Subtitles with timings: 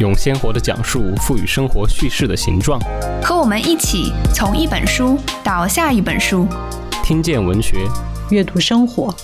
[0.00, 2.80] 用鲜活的讲述赋予生活叙事的形状。
[3.22, 6.48] 和我们一起从一本书到下一本书，
[7.04, 7.76] 听见文学，
[8.30, 9.14] 阅读生活。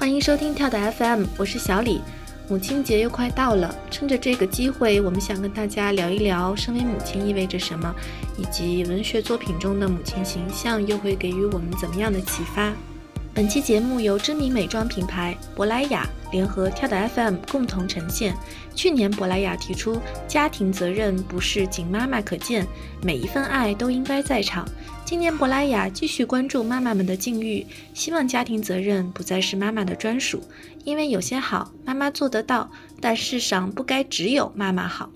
[0.00, 2.02] 欢迎收听跳的 FM，我是小李。
[2.48, 7.94] 母亲节又快到了，趁着这个机会，我们想跟大家聊一聊身为母亲意味着什么，
[8.36, 12.72] 以及文学作品中的母亲形象又会给予我们怎么样的启发。
[13.32, 18.34] 本期节目由知名美妆品牌珀莱雅联合跳的 FM 共同呈现。
[18.74, 22.66] 去年，珀莱雅提出家庭责任不是仅妈妈可见，
[23.04, 24.68] 每一份爱都应该在场。
[25.04, 27.64] 今年，珀莱雅继续关注妈妈们的境遇，
[27.94, 30.42] 希望家庭责任不再是妈妈的专属，
[30.84, 32.70] 因为有些好妈妈做得到，
[33.02, 35.10] 但世上不该只有妈妈好。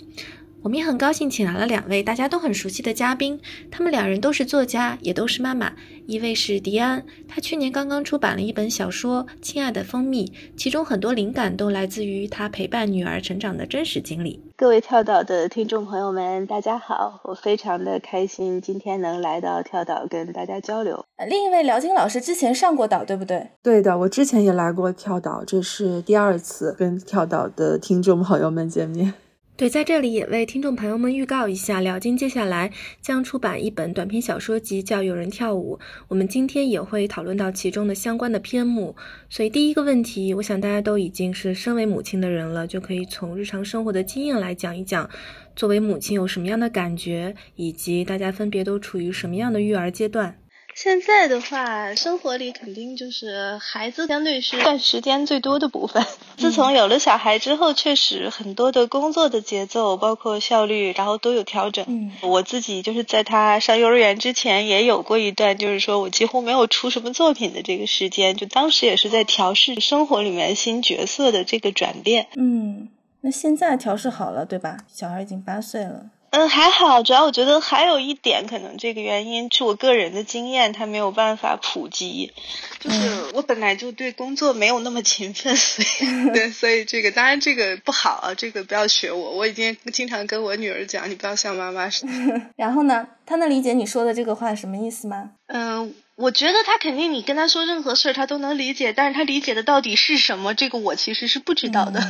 [0.63, 5.73] 我们也很高兴请来了两位大家都很熟悉的嘉宾，他们两人都是作家，也都是妈妈。
[6.07, 10.25] 一位是迪安，他去年刚刚出版了一本小说《亲爱的蜂蜜》，
[10.57, 14.41] 其中很多灵感都来自于他陪伴女儿成长的真实经历。
[14.55, 21.05] 各位跳岛的听众朋友们，大家好，我非常的开心今天能来到跳岛跟大家交流。
[21.29, 23.49] 另一位辽金老师之前上过岛，对不对？
[23.61, 29.13] 对的，我之前也来过跳岛，这是第二次跟跳岛的听众朋友们见面。
[29.57, 35.79] 对，在这里也为听众朋友们预告一下，辽金接下来将出版一本短篇小说集，叫《有人跳舞》。
[36.09, 38.95] 我们今天也会讨论到其中的相关的篇目。
[39.31, 45.09] 所以第一个问题，我想大家都已经是身为母亲的人了，就可以从日常生活的经验来讲一讲，
[45.55, 50.37] 作为母亲有什么样的感觉，以及大家分别都处于什么样的育儿阶段。
[50.77, 56.05] 现在的话，生活里肯定就是孩子相对是占时间最多的部分。
[56.37, 61.83] 自从有了小孩之后，确实很多的工作的节奏，包括效率，然后都有调整。
[61.89, 72.27] 嗯，我自己就是在他上幼儿园之前，也有过一段，就是说我几乎没有出什么作品的这个时间，就当时也是在调试生活里面新角色的这个转变。
[72.37, 72.91] 嗯，
[73.23, 74.77] 那现在调试好了，对吧？
[74.93, 76.11] 小孩已经八岁了。
[76.31, 82.33] 嗯，还好，主要我觉得还有一点，可能这个原因是我个人的经验，它没有办法普及。
[82.79, 82.99] 就是
[83.33, 89.31] 我本来就对工作没有那么勤奋，所以 对，所以这个当然这个不好啊，这个不要学我。
[89.31, 92.13] 我已经经常跟我女儿讲，你不要像妈妈似的。
[92.57, 95.31] 然后呢，她能理解你说的这个话什么意思吗？
[95.47, 102.01] 嗯，我觉得她肯定，你跟她说任何事儿，她都能理解，但是她理解的到底是什么，这个我其实是不知道的。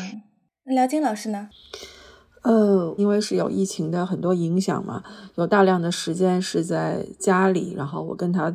[0.65, 1.49] 那辽金老师呢？
[2.47, 5.03] 呃，因为是有疫情的很多影响嘛，
[5.35, 8.55] 有大量的时间是在家里，然后我跟他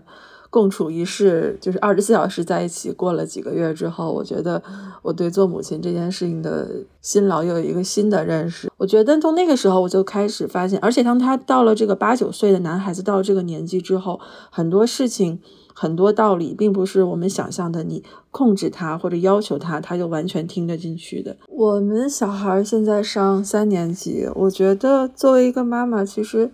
[0.50, 2.90] 共处一室，就是二十四小时在一起。
[2.94, 4.64] 过了几个月之后，我觉得
[5.02, 6.70] 我对做母亲这件事情的
[7.02, 8.72] 辛劳又有一个新的认识。
[8.78, 14.18] 我觉得从那个时候我就开始发现，而且当他到了这个八九岁的男孩子到了这个年纪之后，
[14.50, 15.42] 很多事情。
[15.82, 21.36] 很多道理并不是我们想象的，你控制他或者要求他，他就完全听得进去的。
[21.50, 26.52] 我们小孩现在上三年级，我觉得作为一个妈妈，其实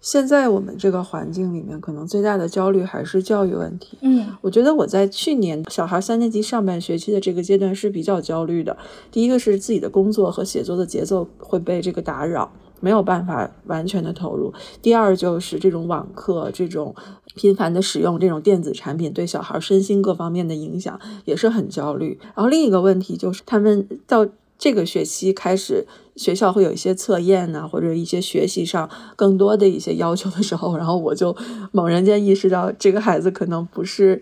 [0.00, 3.98] 现在我们这个环境里面，可能最大的焦虑还是教育问题。
[4.02, 8.76] 嗯，我觉得我在去年小孩三年级上半学期的这个阶段是比较焦虑的。
[9.10, 12.52] 第一个是自己的工作和写作的节奏会被这个打扰。
[12.80, 14.54] 没有办法完全的投入。
[14.80, 16.94] 第二就是这种网课，这种
[17.38, 22.18] 频繁的使用这种电子产品，对小孩身心各方面的影响也是很焦虑。
[22.34, 24.26] 然后另一个问题就是，他们到
[24.58, 31.36] 这个学期开始，学校会有一些测验呐，或者一些学习上更多的一些要求的时候，然后我就
[31.70, 34.20] 猛然间意识到，这个孩子可能不是。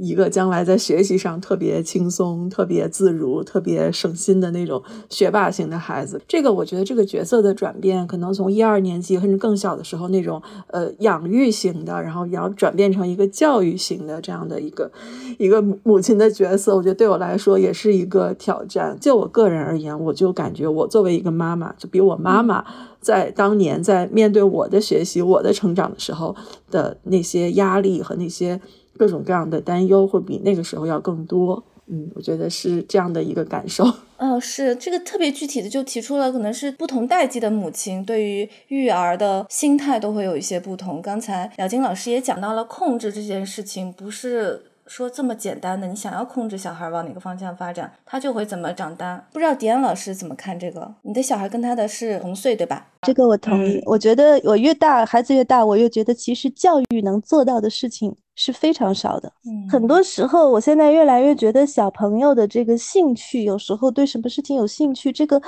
[0.00, 14.90] 一个将来在学习上特别轻松、特别自如、特别省心的那种学霸型的孩子，这个我觉得这个角色的转变，可能从一二年级甚至更小的时候那种呃养育型的，然后要转变成一个教育型的这样的一个
[15.38, 18.96] 一个母亲的角色，我觉得对我来说也是一个挑战。
[18.98, 22.64] 就我个人而言，我就感觉我作为一个妈妈，就比我妈妈
[23.00, 26.34] 在当年在面对我的学习、我的成长的时候
[26.70, 28.58] 的那些压力和那些。
[29.02, 31.60] 各种各样的担忧会比那个时候要更多。
[31.88, 33.84] 嗯，我觉得是这样的一个感受。
[34.16, 41.02] 哦，是这个特别具体的，就提出了可能是不同代际的母亲对于育儿的心态都会有一些不同。
[41.02, 44.66] 刚才姚金老师也讲到了控制这件事情，不是。
[44.84, 49.26] 说这么简单的，你想要控制小孩往哪个方向发展，他就会怎么长大。
[49.32, 50.92] 不知道迪安老师怎么看这个？
[51.02, 52.88] 你的小孩跟他的是同岁，对吧？
[53.06, 53.80] 这个我同意。
[53.86, 59.32] 我觉得我越大，孩子越大，我越觉得其实教育能做到的事情是非常少的。
[59.44, 65.40] 嗯，很多时候，我现在越来越觉得小朋友的这个兴趣，有时候对什么事情有兴趣，这个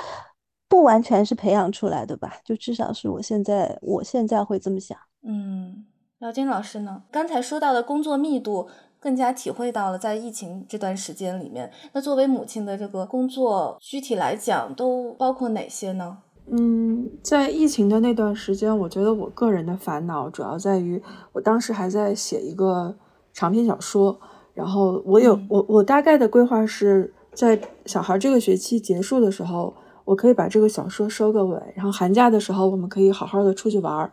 [0.67, 2.37] 不完全是培养出来的吧？
[2.43, 4.97] 就至少是我现在，我现在会这么想。
[5.23, 5.85] 嗯，
[6.19, 7.03] 姚金老师呢？
[7.11, 8.69] 刚才说到的工作密度。
[8.97, 16.17] 更加体会到了在疫情这段时间里面，那作为母亲的这个工作，具体来讲都包括哪些呢？
[16.47, 21.01] 嗯，在疫情的那段时间，我觉得我个人的烦恼主要在于，
[21.33, 22.95] 我当时还在写一个
[23.33, 24.19] 长篇小说，
[24.53, 29.73] 然后我有我我大概的规划是在小孩这个学期结束的时候。
[30.05, 34.11] 我可以把这个小说收个尾，然后寒假的时候我们可以好好的出去玩儿。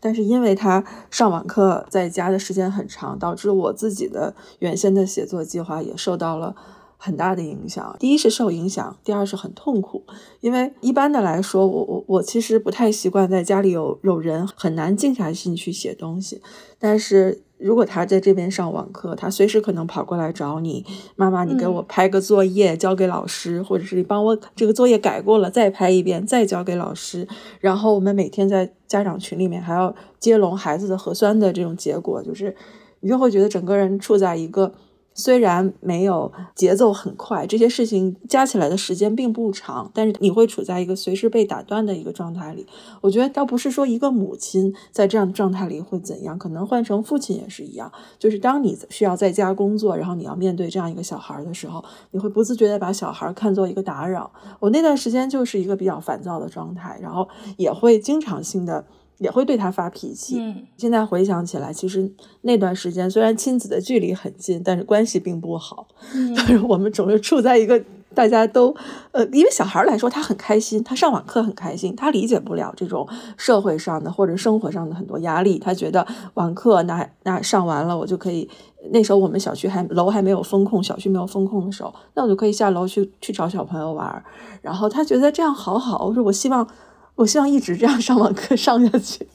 [0.00, 6.56] 但是因为他上网课在家的时间很长，导致我自己的原先的写作计划也受到了
[7.04, 7.94] 很大的影响。
[7.98, 10.02] 第一是受影响，第二是很痛苦。
[10.40, 16.40] 因为一般的来说，我我我其实不太习惯在家里有有人，很难静下心去写东西。
[16.78, 17.42] 但是。
[17.56, 20.84] 如果他在这边上网课，他随时可能跑过来找你，
[21.16, 27.26] 妈妈，你给我拍个作业交给老师，或者是你帮我这个作业改过了再拍一遍再交给老师。
[27.60, 32.54] 然后我们每天在家长群里面还要接龙孩子的核酸的这种结果，就是
[33.00, 34.74] 你就会觉得整个人处在一个。
[35.14, 42.66] 虽然没有节奏很快，这些事情加起来的时间并不长，但是你会处在一个随时被打断的一个状态里。
[43.00, 47.90] 我觉得倒不是说一个母亲在这样的状态里会怎样，可能换成父亲也是一样。
[48.18, 54.32] 就是当你需要在家工作，然后你要面对这样一个小孩的时候，你会不自觉的把小孩看作一个打扰。
[54.58, 58.84] 我那段时间就是一个比较烦躁的状态，然后也会经常性的。
[59.18, 60.38] 也会对他发脾气。
[60.40, 62.10] 嗯，现在回想起来，其实
[62.42, 65.86] 那段时间虽然亲子的距离很近，但是关系并不好。
[66.14, 67.82] 嗯，但是我们总是处在一个
[68.14, 68.74] 大家都
[69.12, 75.58] 呃，因为小孩来说，他很开心，他上网课很开心，他理解不了这种社会上的或者生活上的很多压力。
[75.58, 78.48] 他觉得网课那那上完了，我就可以。
[78.90, 84.22] 那时候我们小区还楼还没有封控，小区没有封控的时候，那我就可以下楼去去找小朋友玩。
[84.60, 86.66] 然后他觉得这样好好，我说我希望。
[87.16, 89.26] 我希望一直这样上网课上下去，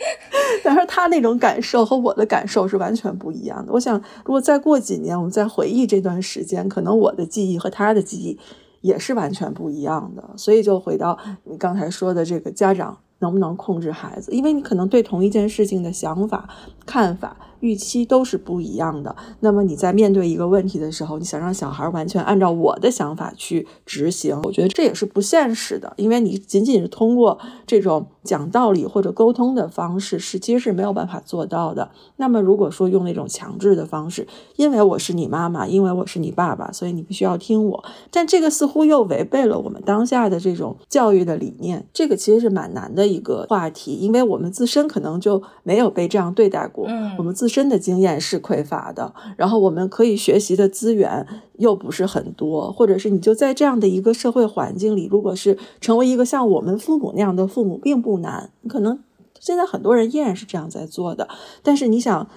[0.64, 3.72] 但是他那种感受和我的感受是完全不一样的。
[3.72, 8.38] 我想，如果再过几年，我们再回忆这段时间，可能我的记忆和他的记忆
[8.80, 10.24] 也是完全不一样的。
[10.36, 16.48] 所以，就回到你刚才说的这个家长能不能控制孩子，因为你可能对同一件事情的想法、
[16.86, 17.36] 看法。
[17.60, 19.14] 预期都是不一样的。
[19.40, 25.92] 那么你在面对一个问题的时候，你想让小孩完全按照我的想法去执行，我觉得这也是不现实的。
[25.96, 31.90] 因为你仅仅是通过这种讲道理或者沟通的方式，是其实是没有办法做到的。
[32.16, 34.26] 那么如果说用那种强制的方式，
[34.56, 37.84] 因为我是你妈妈，因为我是你爸爸，所以你必须要听我。
[38.10, 41.86] 但这个似乎又违背了我们当下的这种教育的理念。
[41.92, 46.86] 这个其实是蛮难的一个话题，因为我们自身可能就没有被这样对待过。
[46.88, 58.50] 嗯，我们自身的经验是匮乏的，然后我们可以学习的资源又不是很多，或者是你就在这样的一个社会环境里，如果是成为一个像我们父母那样的父母，并不难。
[58.68, 58.98] 可能
[59.40, 61.28] 现在很多人依然是这样在做的，
[61.62, 62.28] 但是你想。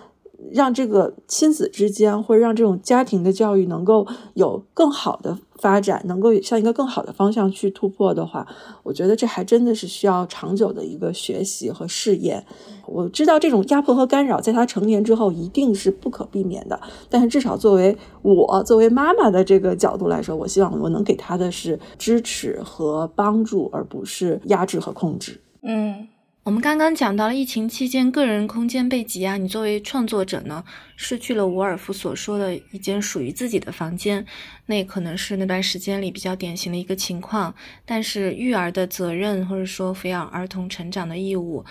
[0.51, 8.47] 让这个亲子之间，或者让这种家庭的教育能够有更好的发展，能够向一个更好的方向去突破的话，
[8.83, 12.45] 我觉得这还真的是需要长久的一个学习和试验。
[12.87, 16.79] 我知道这种压迫和干扰，在他成年之后一定是不可避免的，
[17.09, 25.39] 但是至少作为我作为妈妈的这个角度来说，我希望我能给他的是支持和帮助，而不是压制和控制。
[25.61, 26.07] 嗯。
[26.43, 30.63] 我们刚刚讲到了疫情期间个人空间被挤压，你作为创作者呢，
[30.95, 34.25] 失去了伍尔夫所说的一间属于自己的房间，
[34.65, 37.53] 那可能是那段时间里比较典型的一个情况。
[37.85, 41.63] 但是育儿的责任或者说抚养儿童成长的义务，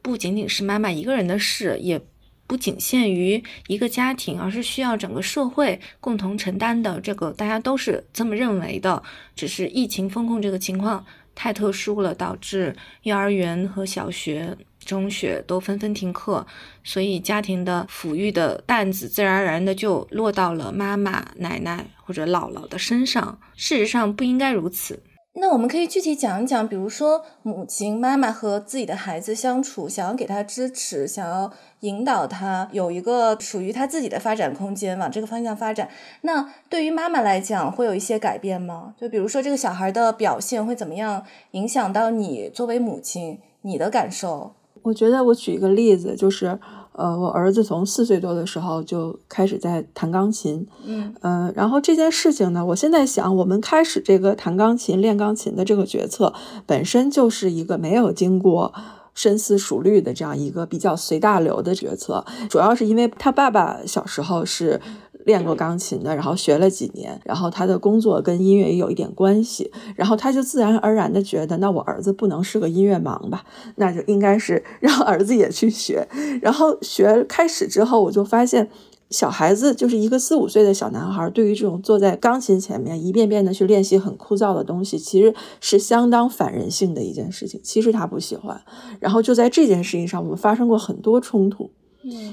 [0.00, 2.00] 不仅仅是妈妈一个人的事，也
[2.46, 6.98] 不仅限于一个家庭，而是需要整个社会共同承担的。
[7.02, 9.02] 这个大家都是这么认为的，
[9.34, 11.04] 只是疫情风控这个情况。
[11.36, 16.44] 太特殊了，导致幼儿园和小学、中学都纷纷停课，
[16.82, 23.38] 所以家庭的抚育的担子自然而然的就落到了妈妈、奶奶或者姥姥的身上。
[23.54, 25.00] 事实上不应该如此。
[25.38, 35.90] 那我们可以具体讲一讲，比如说母亲、妈妈和自己的孩子相处，想要给他支持，想要引导他有一个属于他自己的发展空间，往这个方向发展。
[36.22, 38.94] 那对于妈妈来讲，会有一些改变吗？
[38.98, 44.54] 就比如说这个小孩的表现会怎么样影响到你作为母亲你的感受？
[44.82, 46.58] 我觉得我举一个例子，就是。
[46.96, 56.32] 呃，我儿子从四岁多的时候就开始在弹钢琴，嗯，呃，然后这件事情呢，我现在想，我们开始这个弹钢琴、练钢琴的这个决策，
[56.66, 58.72] 本身就是一个没有经过。
[59.16, 64.78] 深思熟虑的这样一个比较随大流的决策，主要是因为他爸爸小时候是
[65.26, 76.08] 练过钢琴的，然后学了几年，然后他的工作跟音乐也有一点关系，然后他就自然而然的觉得，那我儿子不能是个音乐盲吧，那就应该是让儿子也去学，
[76.40, 78.70] 然后学开始之后，我就发现。
[79.08, 87.60] 小孩子就是一个四五岁的小男孩，对于这种坐在钢琴前面一遍遍的去练习很枯燥的东西，其实是相当反人性的一件事情。
[87.62, 88.60] 其实他不喜欢，
[88.98, 91.70] 然后就在这件事情上，我们发生过很多冲突。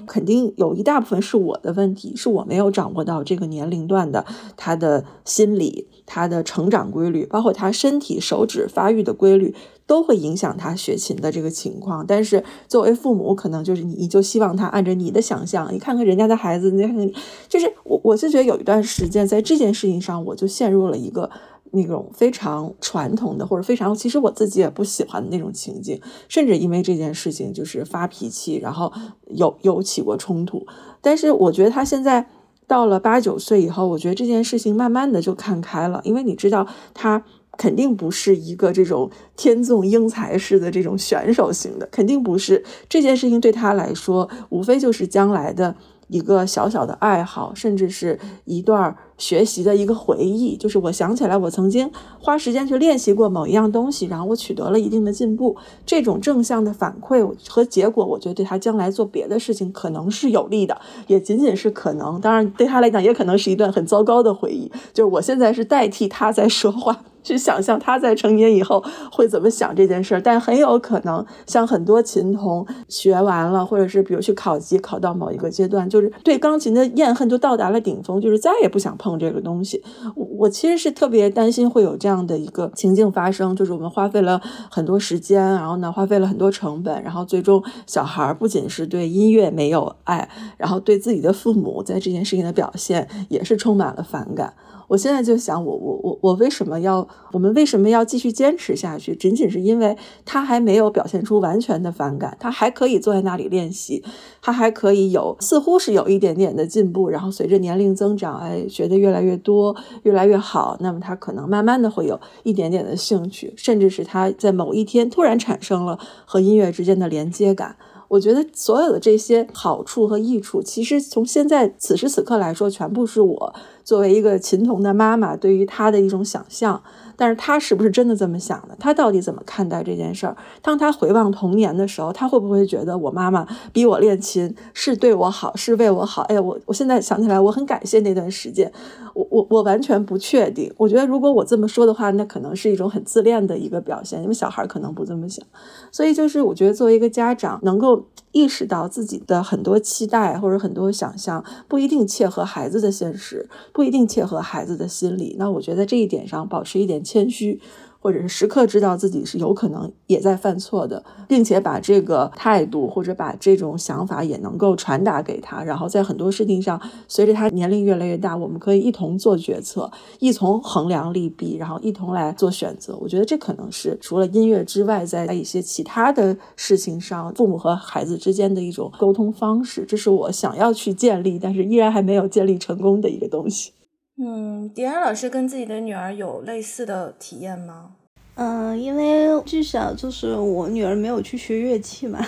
[0.06, 4.26] 肯定有一大部分是我的问题，是我没有掌握到这个年龄段的
[4.58, 9.56] 他的心理、他的成长规律，包括他身体手指发育的规律。
[9.86, 17.12] 都会影响他学琴的这个情况，但是作为父母，可能就是你，你就希望他按照你的想象，你看看人家的孩子，你看看，
[17.50, 21.30] 就是我，我是觉得有一段时间在这件事情上，我就陷入了一个
[21.74, 26.00] 那种非常传统的或者非常其实我自己也不喜欢的那种情境，
[26.30, 28.92] 甚至因为这件事情就是发脾气，然后
[29.28, 30.66] 有有起过冲突。
[31.02, 32.28] 但是我觉得他现在
[32.66, 37.24] 到了八九岁以后，我觉得这件事情慢慢的就看开了，因为你知道他。
[37.56, 45.76] 肯定不是一个这种天纵英才式的这种选手型的，肯定不是这件事情对他来说，无非就是将来的
[46.14, 50.56] 一个小小的爱好，甚至是一段学习的一个回忆。
[50.56, 51.90] 就是我想起来，我曾经
[52.20, 55.58] 花时间去练习过某一样东西，然后我取得了一定的进步。
[55.88, 62.22] 这种正向的反馈和结果，我觉得对他将来做别的事情可能是有利的，也仅仅是可能。
[62.22, 64.72] 当然，对他来讲，也可能是一段很糟糕的回忆。
[64.94, 67.04] 就是我现在是代替他在说话。
[67.24, 79.84] 去想象他在成年以后会怎么想这件事儿，但很有可能像很多琴童学完了，或者是比如去考级考到某一个阶段，就是对钢琴的厌恨就到达了顶峰，就是再也不想碰这个东西。
[80.16, 90.28] 我我其实是特别担心会有这样的一个情境发生，就是我们花费了很多时间，然后呢花费了很多成本，然后最终小孩不仅是对音乐没有爱，
[90.58, 94.54] 然后对自己的父母在这件事情的表现也是充满了反感。
[94.94, 99.16] 我现在就想，我我我我为什么要我们为什么要继续坚持下去？
[99.16, 104.04] 仅仅是因为他还没有表现出完全的反感，他还可以坐在那里练习，
[104.40, 107.10] 他还可以有似乎是有一点点的进步。
[107.10, 117.76] 然后随着年龄增长，哎，学的越来越多，越来越好，那么他可能慢慢的会有一点点的兴趣，甚至是他在某一天突然产生了和音乐之间的连接感。
[118.14, 126.84] 我觉得所有的这些好处和益处，其实从现在此时此刻来说，全部是我作为一个琴童的妈妈对于他的一种想象。
[127.16, 128.76] 但是他是不是真的这么想的？
[128.80, 130.36] 他到底怎么看待这件事儿？
[130.62, 136.24] 当他回望童年的时候，他会不会觉得我妈妈逼我练琴是对我好，是为我好？
[136.24, 138.72] 哎，我我现在想起来，我很感谢那段时间。
[139.14, 140.74] 我我我完全不确定。
[140.78, 145.46] 我觉得如果我这么说的话，那可能是一种很自恋的一个表现，因为小孩可能不这么想。
[145.92, 155.38] 所以就是我觉得作为一个家长，能够意识到自己的很多期待或者很多想象不一定切合孩子的现实，不一定切合孩子的心理。
[155.40, 157.02] 那我觉得在这一点上保持一点。
[157.04, 157.62] 谦虚，
[158.04, 165.64] 或者是时刻知道自己是有可能也在犯错的，并且把这个态度或者把这种想法也能够传达给他。
[165.64, 172.98] 然后在很多事情上，随着他年龄越来越大，我们可以一同做决策，一同衡量利弊，然后一同来做选择。
[173.00, 179.86] 我觉得这可能是除了音乐之外，在一些其他的事情上，父母和孩子之间的一种沟通方式。
[179.88, 183.72] 这是我想要去建立，但是依然还没有建立成功的一个东西。
[184.16, 187.96] 嗯，迪安老师跟自己的女儿有类似的体验吗？
[188.36, 192.26] 嗯，因为至少就是我女儿没有去学乐器嘛。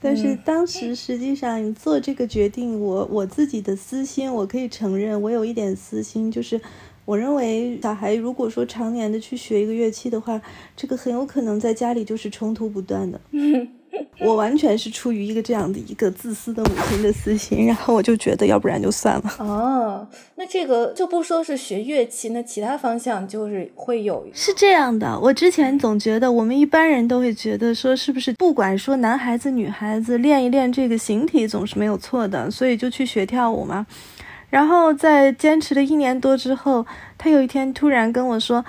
[0.00, 6.60] 但是当时实际上做这个决定，我我自己的私心，我可以承认，我有一点私心，就是
[7.04, 10.40] 我认为小孩如果说常年的去学一个乐器的话，
[10.76, 13.20] 这个很有可能在家里就是冲突不断的。
[14.20, 19.34] 我完全是出于一个这样的一个自私的母亲的私心，然后我就觉得，要不然就算了。
[19.38, 24.26] 哦，那这个就不说是学乐器，那其他方向就是会有。
[24.32, 33.86] 是这样的，我之前总觉得，我们一般人都会觉得说，是不是不管说男孩子女孩子练一练这个形体总是没有错的，所以就去学跳舞嘛。
[34.50, 36.86] 然后在坚持了一年多之后，
[37.18, 38.64] 他有一天突然跟我说。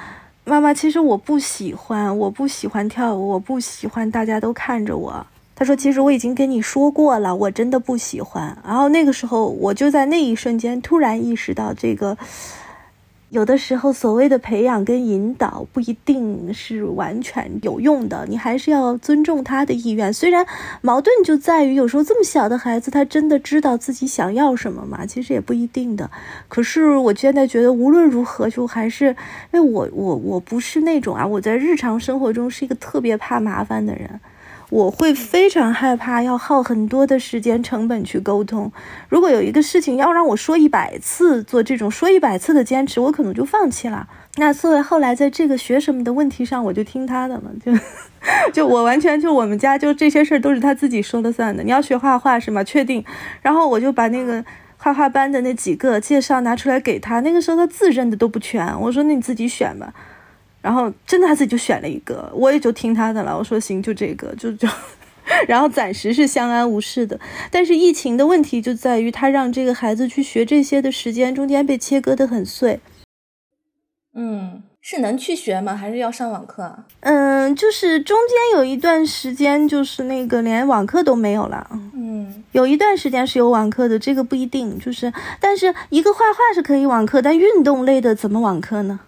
[0.49, 5.25] 妈妈，其实我不喜欢，我不喜欢跳舞，我不喜欢大家都看着我。
[5.55, 12.17] 他说：“其实我已经跟你说过了，我真的不喜欢。”然后那个时候，我就在那一瞬间突然意识到，这个
[13.29, 20.11] 有的时候所谓的培养跟引导不一定是完全有用的，你还是要尊重他的意愿。
[20.11, 20.43] 虽然
[20.81, 25.05] 矛盾就在于，有时候这么小的孩子，他真的知道自己想要什么吗？
[25.05, 26.09] 其实也不一定的。
[26.47, 29.15] 可是我现在觉得，无论如何，就还是
[29.53, 34.19] 因为我我我不是那种啊，我在日常生活中是一个特别怕麻烦的人。
[34.69, 38.71] 我会非常害怕，要耗很多的时间成本去沟通。
[39.09, 44.07] 如果有一个事情要让我说一百次，做这种说一百次的坚持，我可能就放弃了。
[44.37, 47.73] 那作为后来在这个学什么的问题上，我就听他的了，就
[48.53, 51.63] 就我完全就我们家就这些事儿都是他自己说了算的。
[51.63, 52.63] 你要学画画是吗？
[52.63, 53.03] 确定。
[53.41, 54.45] 然后我就把那个
[54.77, 57.19] 画画班的那几个介绍拿出来给他。
[57.21, 59.91] 那个时候他字认的都不全，我说那你自己选吧。
[60.61, 63.37] 然后真的他自己就选了一个，我也就听他的了。
[63.37, 64.67] 我说行，就这个，就就，
[65.47, 67.19] 然后暂时是相安无事的。
[67.49, 72.79] 但是疫情的问题就在于，他让这个孩子去学这些的时间中间被切割的很碎。
[74.13, 75.75] 嗯，是能去学吗？
[75.75, 76.83] 还是要上网课？
[77.01, 81.65] 嗯，就是中间有一段时间，就是那个连网课都没有了。
[81.93, 84.77] 嗯，有一段时间是有网课的，这个不一定。
[84.79, 88.99] 就是，但是一个画画是可以网课，但运动类的怎么网课呢？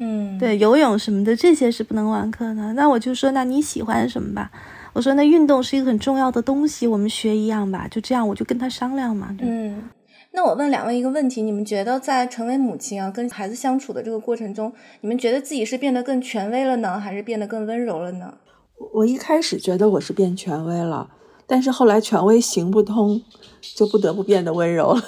[0.00, 2.72] 嗯，对，游泳什么的这些是不能网课的。
[2.72, 4.50] 那我就说，那你喜欢什么吧？
[4.94, 7.86] 我说，那运动是一个很重要的东西，我们学一样吧。
[7.88, 9.36] 就这样，我就跟他商量嘛。
[9.38, 9.84] 嗯，
[10.32, 18.34] 那我问两位一个问题：你们觉得在成为母亲啊，跟孩子相处的这个过程中，你们觉得自己是变得更权威了呢，还是变得更温柔了呢？
[18.94, 21.08] 我一开始觉得我是变权威了，
[21.46, 23.20] 但是后来权威行不通，
[23.76, 25.02] 就不得不变得温柔了。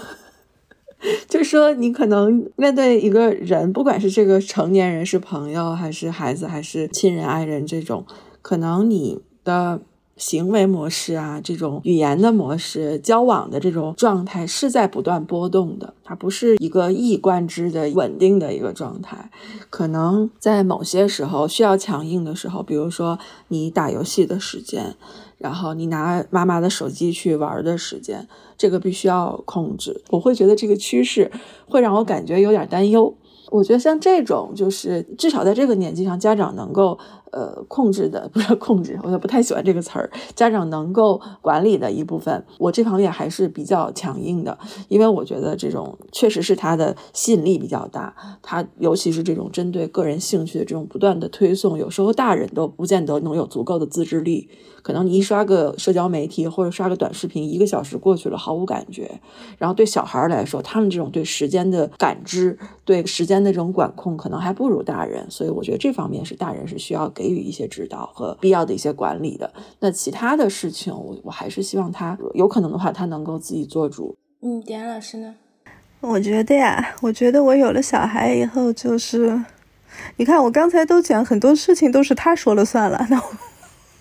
[1.28, 8.04] 就说你可能面对一个人，不管是这个成年人是朋友，还是孩子，还是亲人、爱人，这种
[8.40, 9.80] 可能你的
[10.16, 19.30] 行为模式啊，这种语言的模式、交往的这种状态是在不断波动的，它不是一个一以贯之的稳定的一个状态。
[19.70, 23.18] 可能在某些时候需要强硬的时候，比如说
[23.48, 24.94] 你打游戏的时间。
[25.42, 30.02] 然后你拿妈妈的手机去玩的时间，这个必须要控制。
[30.10, 31.30] 我会觉得这个趋势
[31.66, 33.14] 会让我感觉有点担忧。
[33.50, 36.98] 我觉得像这种，就是至少在这个年纪上，家长能够。
[37.32, 40.10] 呃，控制的不是控制，我也不太喜欢这个词儿。
[40.34, 48.14] 家长能够管理的一部分，我这方面还是比较强硬的，因为我觉得这种确实是它的吸引力比较大。
[48.42, 54.50] 它尤其是这种针对个人兴趣的这种不断的推送，有时候大人都不见得能有足够的自制力。
[54.82, 59.20] 可能你一刷个社交媒体或者刷个短视频，一个小时过去了毫无感觉。
[59.56, 65.24] 然后对小孩来说，他们这种对时间的感知、对时间的这种管控，可能还不如大人。
[65.30, 67.21] 所以我觉得这方面是大人是需要给。
[67.22, 74.16] 给予一些指导和必要的一些管理的，那其他的事情，我我还是希望他有可能的话，他能够自己做主。
[74.40, 75.36] 嗯，点老师呢？
[76.00, 79.40] 我觉得呀，我觉得我有了小孩以后，就是
[80.16, 83.22] 你看，我刚才都讲很多事情都是他说了算了，那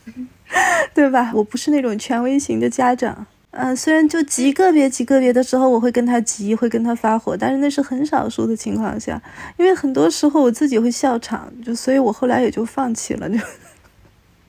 [0.95, 1.31] 对吧？
[1.35, 3.27] 我不是那种权威型的家长。
[3.51, 9.21] 嗯，虽然就极个别、极个别的时候，我会跟他急，会跟他发火，但是那是很少数的情况下，
[9.57, 13.29] 因为很多时候我自己会笑场，就所以我后来也就放弃了。
[13.29, 13.37] 就，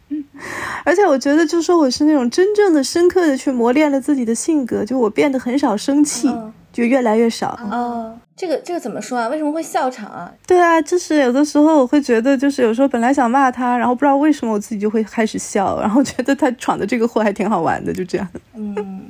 [0.85, 6.29] 而且我觉得，就说我是那种真正的、深刻的去磨练了自己的性格，就我变得很少生气。
[6.73, 9.29] 就越来越少啊，这个这个怎么说啊？
[9.29, 10.33] 为什么会笑场啊？
[10.47, 18.29] 对啊，就是有的时候我会觉得，就是有时候本来想骂他，然后不知道为什么我自己就会开始笑，然后觉得他闯的这个祸还挺好玩的，就这样。
[18.55, 19.01] 嗯。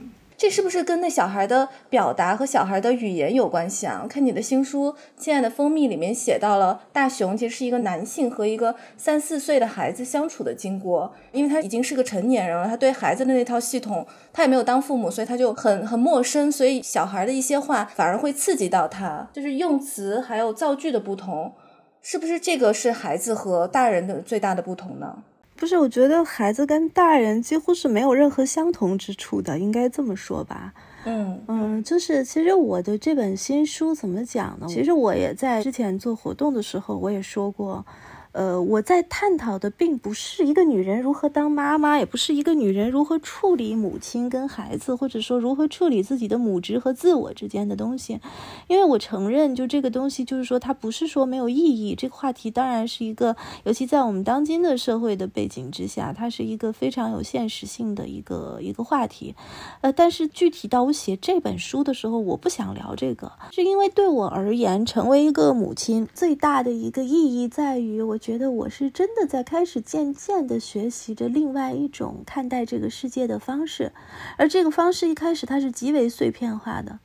[0.43, 4.05] 这是不是跟那小孩的表达和小孩的语言有关系啊？
[4.11, 21.53] 看你的新书《亲爱的蜂蜜》里面写到了大熊其实是一个男性和一个三四岁的孩子相处的经过，因为他已经是个成年人了，他对孩子的那套系统他也没有当父母，所以他就很很陌生，所以小孩的一些话反而会刺激到他，就是用词还有造句的不同，
[22.01, 25.23] 是不是这个是孩子和大人的最大的不同呢？
[25.57, 30.73] 不是，我觉得孩子跟大人几乎是没有任何相同之处的，应该这么说吧。
[31.05, 34.67] 嗯嗯，就是其实我的这本新书怎么讲呢？
[34.69, 37.85] 其实我也在之前做活动的时候我也说过，
[38.33, 48.21] 呃，我在探讨的并不是一个女人如何当妈妈，也不是一个女人如何处理母亲跟孩子，或者说如何处理自己的母职和自我之间的东西。
[48.69, 51.95] 因为我承认，就这个东西，就是说它不是说没有意义。
[51.95, 59.35] 这个话题当然是一个，尤其在我们当今的社会的背景之下，它是一个非常有现实性的一个一个话题。
[59.83, 68.19] 呃，但是具体到我写这本书的时候，我不想聊这个，是因为对我而言，成为一个母亲最大的一个意义在于我。
[68.23, 73.91] 觉得我是真的在开始渐渐的学习着另外一种看待这个世界的方式，
[74.39, 77.01] 而这个方式一开始它是极为碎片化的，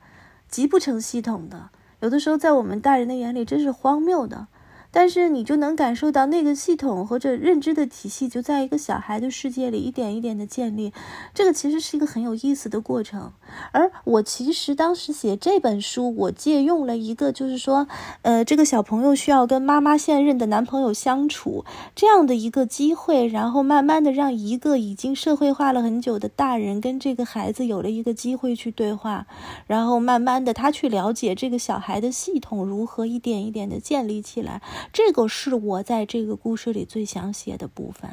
[0.48, 4.46] 极不成系统的，有的时候在我们大人的眼里真是荒谬的。
[4.90, 10.92] 但是你就能感受到那个系统或者认知的体系就在一个小孩的世界里一点一点的建立，
[11.34, 13.32] 这个其实是一个很有意思的过程。
[13.72, 17.86] 而我其实当时写这本书，我借用了一个就是说，
[18.22, 29.26] 呃，这个小朋友需要跟妈妈现任的男朋友相处这样的一个机会，然后慢慢的让一个已经社会化了很久的大人跟这个孩子有了一个机会去对话，
[29.66, 34.62] 然后慢慢的他去了解这个小孩的系统如何一点一点的建立起来。
[34.92, 38.10] 这个是我在这个故事里最想写的部分，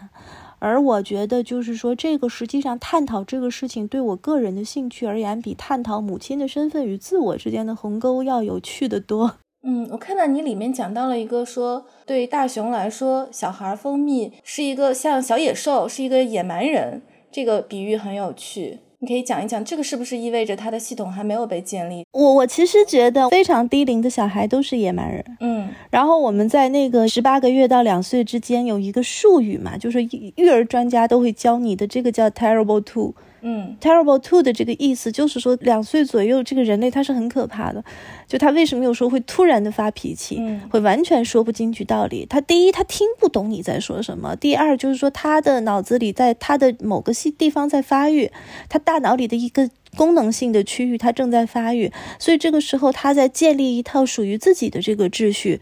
[0.60, 9.38] 而我觉得就是说，这个实际上探讨这个事情对我个人的兴趣而言，比探讨母亲的身份与自我之间的鸿沟要有趣的多。
[9.64, 17.02] 嗯，我看到你里面讲到了一个说，对大熊来说，小孩蜂蜜是一个像小野兽，是一个野蛮人，
[17.32, 18.82] 这个比喻很有趣。
[19.06, 22.04] 你可以讲一讲，这个是不是意味着他的系统还没有被建立？
[22.12, 25.24] 我我其实觉得非常低龄的小孩都是野蛮人。
[25.42, 33.14] 嗯，然后我们在那个十八个月到两岁之间有一个术语嘛，就是育儿专家都会教你的，这个叫 terrible two。
[33.48, 37.84] 嗯，terrible two 的这个意思就是说，两岁左右这个人类他是很可怕的，
[38.28, 42.26] 就他为什么有时候会突然的发脾气，会完全说不进去道理。
[42.26, 48.32] 他第一，他听不懂你在说什么；第二，就是说他的脑子里在他的某个细地方在发育，
[48.68, 55.62] 他大脑里的一个功能性的区域他正在发育，所以这个时候他在建立一套属于自己的这个秩序。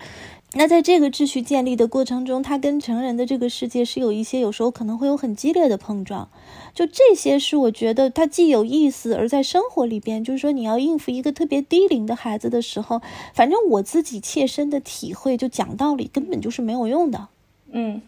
[0.56, 6.30] 那在这个秩序建立的过程中，他跟成人的这个世界是有一些有时候可能会有很激烈的碰撞。
[6.76, 13.02] 就这些是我觉得他既有意思，而在生活里边，就是说你要应付一个特别低龄的孩子的时候，
[13.34, 17.30] 反正我自己切身的体会，就讲道理根本就是没有用的，
[17.72, 18.02] 嗯，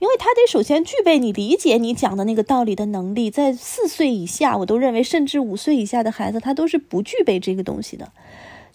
[0.00, 8.12] 因为他得首先具备你理解你讲的那个道理的能力，在四岁以下，我都认为甚至五岁以下的孩子，他都是不具备这个东西的。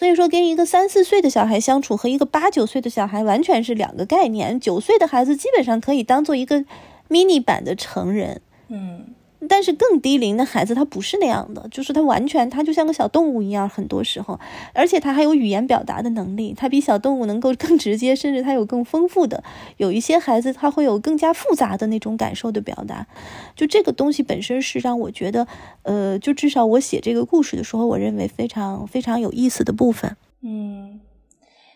[0.00, 4.58] 所以说，跟一个三四岁的小孩相处和一个八九岁的小孩完全是两个概念。
[4.58, 6.64] 九岁的孩子基本上可以当做一个
[7.10, 9.14] mini 版的成人，嗯。
[9.50, 14.38] 但是更低龄的孩子他不是那样的，就是他完全他就像个小动物一样，很多时候，
[14.72, 19.42] 而且他还有语言表达的能力，他比小动物能够更直接，甚至他有更丰富的。
[19.76, 23.08] 有一些孩子他会有更加复杂的那种感受的表达，
[23.56, 25.48] 就这个东西本身是让我觉得，
[25.82, 30.16] 呃，就至少我写这个故事的时候，我认为非常非常有意思的部分。
[30.42, 31.00] 嗯，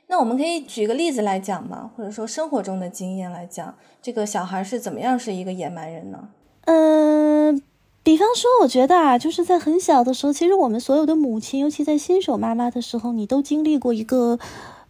[0.06, 1.90] 那我们可以举个例子来讲吗？
[1.96, 6.28] 或者说生活中的经验来讲，这个小孩是怎么样是一个野蛮人呢？
[6.66, 7.60] 嗯，
[8.02, 14.38] 比方说，我觉得啊，就是在很小的时候，其实我们所有的母亲，尤其在新手妈妈的时候，你都经历过一个，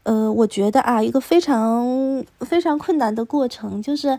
[0.04, 4.18] 呃，我觉得啊，一个非常非常困难的过程，就是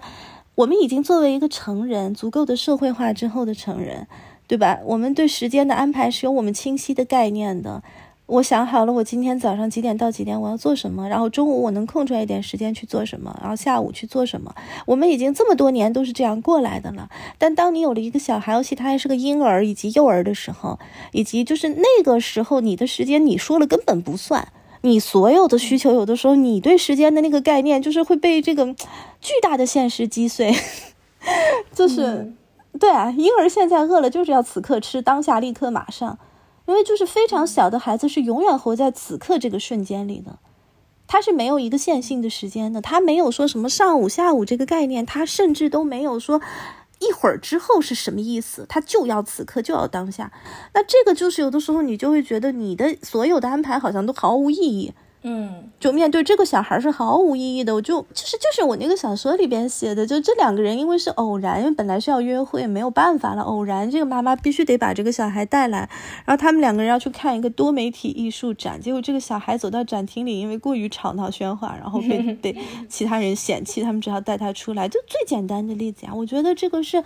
[0.55, 4.07] 我们已经作为一个成人，足够的社会化之后的成人，
[4.47, 4.79] 对吧？
[4.85, 7.81] 我们对时间的安排是有我们清晰的概念的。
[8.27, 14.55] 我想好了，我今天早上几点到几点我要做什么，然后中午我能空出来一点时间去做什么，然后下午去做什么。
[14.87, 17.07] 我们已经这么多年都是这样过来的了。
[17.37, 20.79] 但当你有了一个小孩，尤其他还是个婴儿以及幼儿的时候，
[21.11, 24.47] 以及就是那个时候，你的时间你说了根本不算，
[24.81, 28.73] 你所有的需求有的时候你对时间的那个概念就是会被这个
[29.21, 30.51] 巨大的现实击碎，
[31.71, 32.33] 就是
[32.79, 36.17] 对啊，婴儿现在饿了就是要此刻吃，当下立刻马上。
[36.65, 40.39] 因为就是非常小的孩子是永远活在此刻这个瞬间里的，
[41.07, 46.41] 他是没有一个线性的时间的，他没有说什么上午、下午这个概念，他甚至都没有说
[46.99, 50.31] 一会儿之后是什么意思，他就要此刻就要当下。
[50.73, 54.93] 那这个就是有的时候你就会觉得你的所有的安排好像都毫无意义。
[55.27, 65.89] 嗯，就面对这个小孩是毫无意义的，我就就是就是我那个小说里边写的，就这两个人因为是偶然，因为本来是要约会，没有办法了，偶然这个妈妈必须得把这个小孩带来，
[66.25, 72.55] 然后他们两个人要去看一个多媒体艺术展，结果这个小孩走到展厅里，因为过于吵闹喧哗，然后被 被
[72.87, 77.03] 其他人嫌弃，他们只好带他出来，就最简单的例子呀，我觉得这个是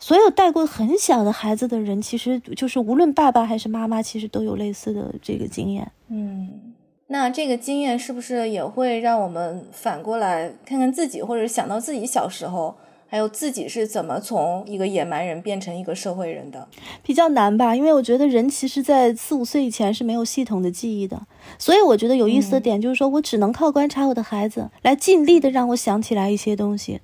[0.00, 6.74] 所有带过很小的孩子的人，其实就是无论爸爸还是妈妈，其实都有类似的这个经验，嗯。
[7.08, 12.76] 那这个经验是不是也会让我们反过来看看自己，或者想到自己小时候？
[13.10, 16.68] 还有自己是怎么从一个野蛮人变成一个社会人的，
[17.02, 17.74] 比较难吧？
[17.74, 21.18] 因为我觉得人其实，在四五岁以前是没有系统的记忆的，
[21.58, 27.00] 所以我觉得有意思的点就是说我只能靠观察我的孩子，来尽力的让我想起来一些东西。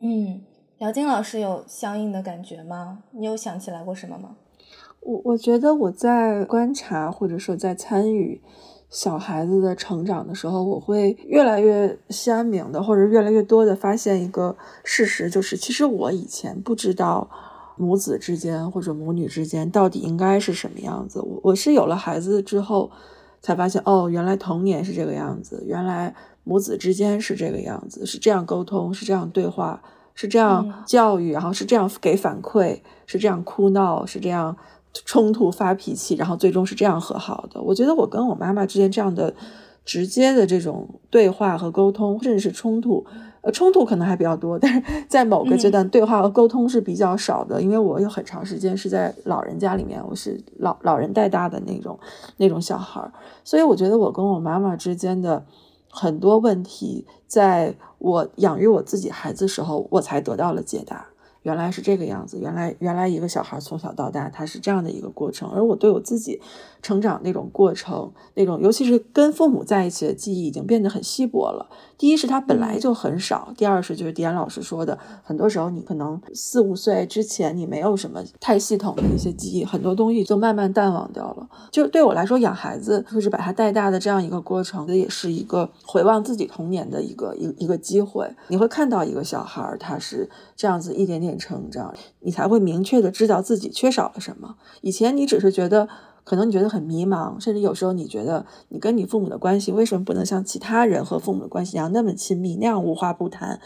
[0.00, 0.42] 嗯，
[0.78, 3.00] 姚金老师有相应的感觉吗？
[3.10, 4.36] 你有想起来过什么吗？
[5.00, 8.40] 我我觉得我在观察或者说在参与。
[8.90, 17.28] 小孩子的成长的时候，我会越来越鲜明的，或者越来越多的发现一个事实，就是其实我以前不知道
[17.76, 21.20] 母子之间或者母女之间到底应该是什么样子。
[21.20, 22.90] 我我是有了孩子之后
[23.42, 29.82] 才发现，哦，原来童年是这个样子，原来母子之间是这个样子，是这样沟通，是这样对话，
[30.14, 34.56] 是这样教育，然后是这样给反馈，是这样哭闹，是这样。
[34.92, 37.60] 冲突发脾气，然后最终是这样和好的。
[37.62, 39.32] 我觉得我跟我妈妈之间这样的
[39.84, 43.04] 直接的这种对话和沟通，甚至是冲突，
[43.40, 47.62] 呃，冲突可能还比较多，但是在某个阶段，对话和沟通是比较少的。
[47.62, 51.98] 因为我有很长时间是在老人家里面，我是老老人带大的那种
[52.36, 53.12] 那种小孩儿，
[53.44, 55.44] 所以我觉得我跟我妈妈之间的
[55.90, 61.06] 很多问题，在我养育我自己孩子时候，我才得到了解答。
[61.48, 66.38] 原来是这个样子，原来原来一个小孩从小到大他是这样的一个过程，而我对我自己
[66.82, 71.68] 成长那种过程，那种尤其是跟父母在一起的记忆已经变得很稀薄了。
[71.96, 81.48] 第一是他本来就很少，第二是就是迪安老师说的，很多时候你可能四五岁之前你没有什么太系统的一些记忆，很多东西就慢慢淡忘掉了。
[81.70, 88.28] 就对我来说，养孩子就是把他带大的这样一个过程，这也是一个回望自己童年的一个一一个机会。
[88.48, 91.28] 你会看到一个小孩他是这样子一点点。
[91.38, 94.56] 成长，你才会明确的知道自己缺少了什么。
[94.80, 95.88] 以前你只是觉得，
[96.28, 103.58] 可能你觉得很迷茫，甚至有时候你觉得，你跟你父母的关系为什么不能像其他人和父母的关系一样那么亲密，那样无话不谈？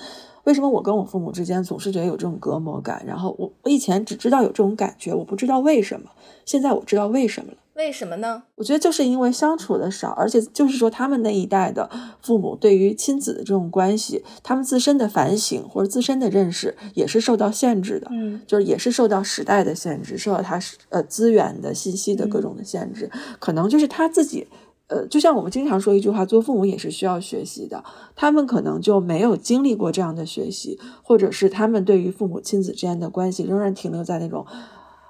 [0.44, 3.02] 为什么我跟我父母之间总是觉得有这种隔膜感？
[3.04, 6.10] 然后我我以前只知道有这种感觉，我不知道为什么。
[6.44, 7.58] 现在我知道为什么了。
[7.74, 8.42] 为什么呢？
[8.56, 11.88] 我觉得就是因为相处的少，而且就是说他们那一代的
[12.20, 18.08] 父母对于亲子的这种关系，他们自身的反省或者自身的认识也是受到限制的。
[18.10, 24.46] 嗯，就是也是受到时代的限制，受到他呃资源的信息的各种的限制，可能就是他自己。
[24.88, 27.82] 呃，就像我们经常说一句话，做父母也是需要学习的。
[28.14, 34.44] 他们可能就没有经历过这样的学习，或者是他们对于父母亲子之间的关系仍然停留在那种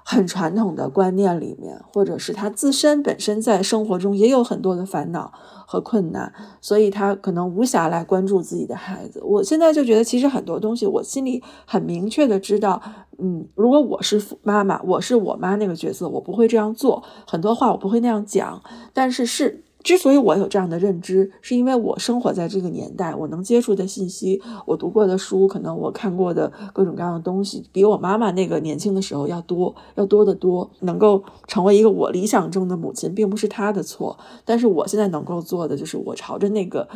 [0.03, 5.31] 很传统的观念里面，或者是他自身本身在生活中也有很多的烦恼
[5.65, 9.21] 和困难，所以他可能无暇来关注自己的孩子。
[9.23, 12.81] 我现在就觉得，其实很多东西我心里很明确的知道，
[13.17, 18.61] 嗯，如果我是妈妈，我是我妈那个角色，我不会这样做，很多话我不会那样讲，
[18.93, 19.62] 但是是。
[19.83, 30.69] 之所以我有这样的认知，是因为我生活在这个年代，我能接触的信息，我读过的书，可能我看过的各种各样的东西，比我妈妈那个年轻的时候要多，要多得多。
[30.79, 36.87] 能够成为一个我理想中的母亲，并不是她的错，但是我现在能够做的，就是我朝着那个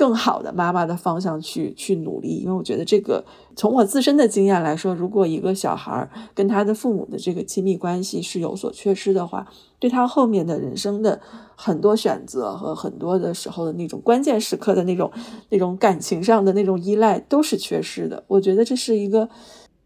[0.00, 2.36] 更好的妈妈的方向去去努力。
[2.36, 3.22] 因为我觉得这个，
[3.54, 9.46] 从我自身的经验来说，如果一个小孩跟他的父母的这个亲密关系是有所缺失的话，
[9.78, 11.20] 对他后面的人生的
[11.54, 15.12] 很多选择和很多的时候的那种关键时刻的那种
[15.50, 18.24] 那种感情上的那种依赖都是缺失的。
[18.26, 19.28] 我觉得这是一个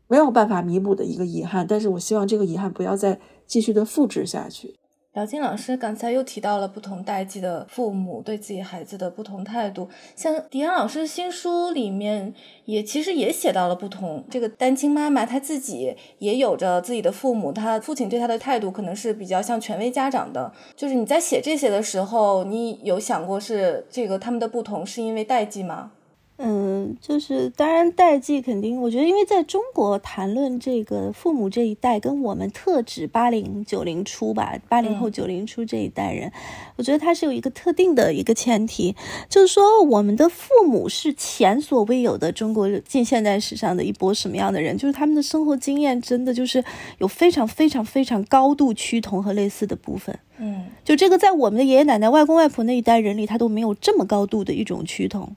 [0.07, 4.77] 没有办法弥补的一个遗憾，但是我希望这个遗憾不要再继续的复制下去。
[5.15, 14.25] 姚金老师刚才又提到了不同代际的父母对自己孩子的不同态度，像迪安老师新书里面也其实也写到了不同。
[14.29, 20.53] 这个单亲妈妈她自己也有着自己的父母，她父亲对她的态度可能是比较像权威家长的。
[20.75, 25.93] 就是你在写这些的时候，你有想过是这个他们的不同是因为代际吗？
[26.37, 36.33] 嗯，就是当然代际肯定，我觉得因为在中国谈论这个父母这一代，跟我们特指八零九零初吧，八零后九零初这一代人，
[36.75, 38.97] 我觉得它是有一个特定的一个前提，
[39.29, 46.65] 就是说我们的父母是前所未有的中国近现代史上的一波什么样的人，就是他们的生活经验真的就是
[46.99, 50.19] 有非常非常非常高度趋同和类似的部分。
[50.39, 55.37] 嗯，就这个在我们的爷爷奶奶、外公外婆那一代人里，他都没有这么高度的一种趋同。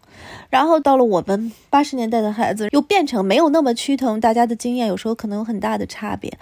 [0.50, 6.36] 然后到了我们八十年代的孩子，又变成没有那么趋同，大家的经验有时候可能有很大的差别。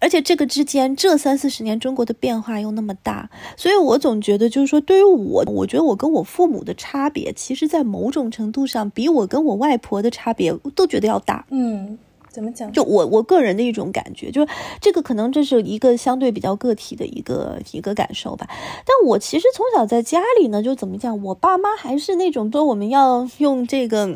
[0.00, 11.44] 而且这个之间，这三四十年中国的变化又那么大，所以我总觉得，就是说，对于我，我觉得我跟我父母的差别，其实在某种程度上，比我跟我外婆的差别都觉得要大。
[11.50, 11.98] 嗯。
[12.38, 12.70] 怎么讲？
[12.72, 18.46] 就我我个人的一种感觉，就是这个可能这是一个相对比较个体的一个一个感受吧。
[18.86, 24.14] 但我其实从小在家里呢，就怎么讲，我爸妈还是那种说我们要用这个。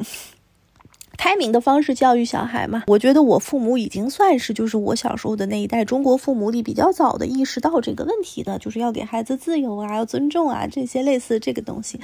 [1.22, 12.00] 开明的方式教育小孩嘛，我觉得我父母已经算是就是我小时候的那一代中国父母里比较早的意识到这个问题的，就是要给孩子自由啊，要尊重啊，这些类似这个东西。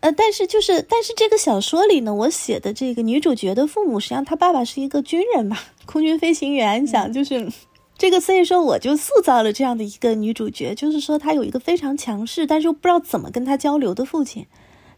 [0.00, 7.50] 呃，但是就是但是这个小说里呢，我写的这个女主角的父母，实际上她爸爸是一个军人嘛， 空军飞行员，想就是
[7.96, 14.46] 这个，所以说我就塑造了这样的一个女主角，就是说她有一个非常强势，但是又不知道怎么跟她交流的父亲。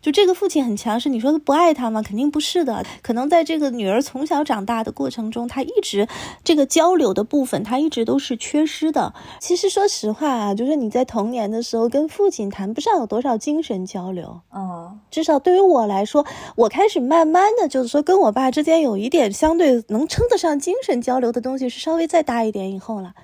[0.02, 2.02] 就这个父亲很强势，你说他不爱他吗？
[2.02, 2.84] 肯定不是的。
[3.02, 6.08] 可能在这个女儿从小长大的过程中，他一直
[6.42, 9.14] 这个交流的部分，他一直都是缺失的。
[9.38, 14.40] 其实说实话啊，就是你在童年的时候跟父亲谈不上有多少精神交流。
[14.52, 23.14] 嗯，至少对于我来说，我开始慢慢的就是说跟我爸之间有一点相对能称得上精神交流的东西，是稍微再大一点以后了。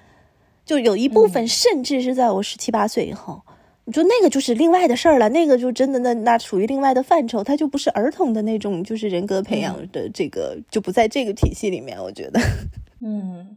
[0.65, 3.43] 就有一部分甚至是在我十七八岁以后。
[3.43, 3.48] 你
[3.93, 11.99] 说那个就是另外的事儿了，那个就真的那那属于另外的范畴，它就不是儿童的那种，就是人格培养的这个就不在这个体系里面。
[12.03, 12.41] 我觉得，
[13.01, 13.57] 嗯，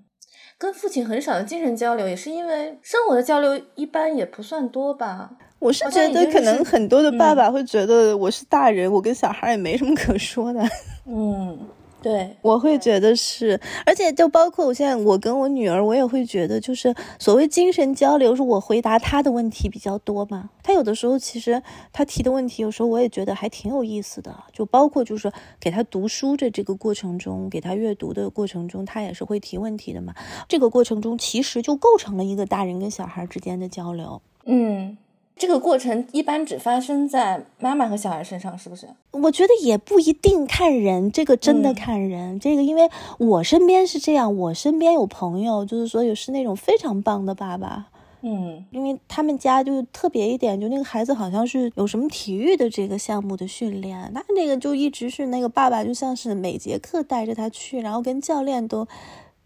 [0.57, 5.31] 跟父亲很少的精神交流，也是因为生活的交流一般也不算多吧。
[5.59, 10.61] 我是觉得可能很多的爸爸会觉得我是大人，我跟小孩也没什么可说的。
[11.05, 11.59] 嗯。
[12.01, 20.49] 对，我会觉得是，而且就包括我现在，我跟我女儿，我也会觉得，就是所谓精神交流，是我回答她的问题比较多嘛。
[20.63, 21.61] 她有的时候其实
[21.93, 24.35] 她提的问题，有时候我也觉得还挺有意思的。
[24.51, 30.15] 就包括就是给她读书的这个过程中，给她阅读的过程中，她也是会提问题的嘛。
[30.47, 34.21] 这个过程中其实就构成了一个大人跟小孩之间的交流。
[34.45, 34.97] 嗯。
[35.35, 38.87] 这个过程一般只发生在妈妈和小孩身上，是不是？
[39.11, 42.39] 我觉得也不一定看人，这个真的看人。
[42.39, 47.87] 这个因为我身边是这样，我身边有朋友，就是说有是那种非常棒的爸爸，
[48.21, 58.87] 嗯，因为他们家就特别一点，就那个孩子好像是有什么体育的这个项目的训练，那那个就一直是那个爸爸就像是每节课带着他去，然后跟教练都。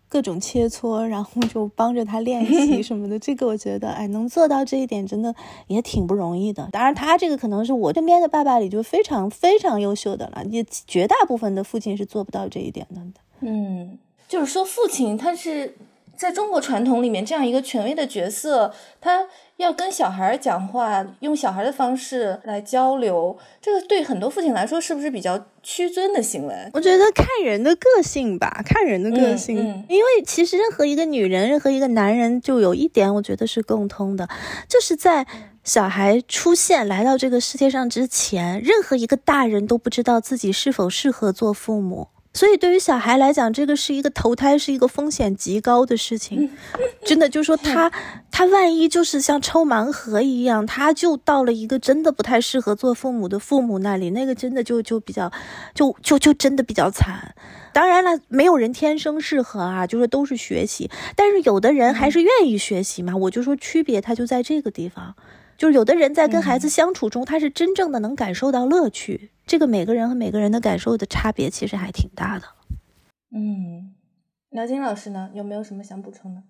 [0.08, 5.34] 各种切磋，然后就帮着他练习 什么的，这个我觉得，哎，能做到这一点，真的
[5.68, 6.70] 也挺不容易的。
[6.72, 13.02] 当然，他这个可能是我身边的爸爸里就非常非常优秀的了，也绝大部分的父亲是做不到这一点的。
[13.41, 15.76] 嗯，就是说，父亲他是
[16.15, 19.28] 在中国传统里面这样一个权威的角色，他。
[19.58, 26.54] 要跟小孩讲话，用小孩的方式来交流，这个对很多父亲来说是不是比较屈尊的行为？
[26.74, 29.56] 我觉得看人的个性吧，看人的个性。
[29.88, 34.28] 因为其实任何一个女人，任何一个男人，就有一点，我觉得是共通的，
[34.68, 35.26] 就是在
[35.63, 42.10] 小孩出现来到这个世界上之前，任何一个大人都不知道自己是否适合做父母。
[42.36, 46.52] 所以，对于小孩来讲，这个是一个投胎，是一个风险极高的事情。
[47.06, 47.89] 真的，就是说他，
[48.30, 55.32] 他万一就是像抽盲盒一样，他就到了一个真的不太适合做父母的父母那里，那个真的就就比较，
[55.74, 57.34] 就就就真的比较惨。
[57.71, 60.91] 当然了，没有人天生适合啊，就是都是学习。
[61.15, 65.15] 但是有的人还是愿意学习嘛，我就说区别，他就在这个地方。
[65.58, 69.30] 就是有的人在跟孩子相处中，他是真正的能感受到乐趣。
[69.45, 72.45] 这个每个人和每个人的感受的差别其实还挺大的。
[73.31, 73.93] 嗯，
[74.49, 76.43] 苗金老师呢，有没有什么想补充的？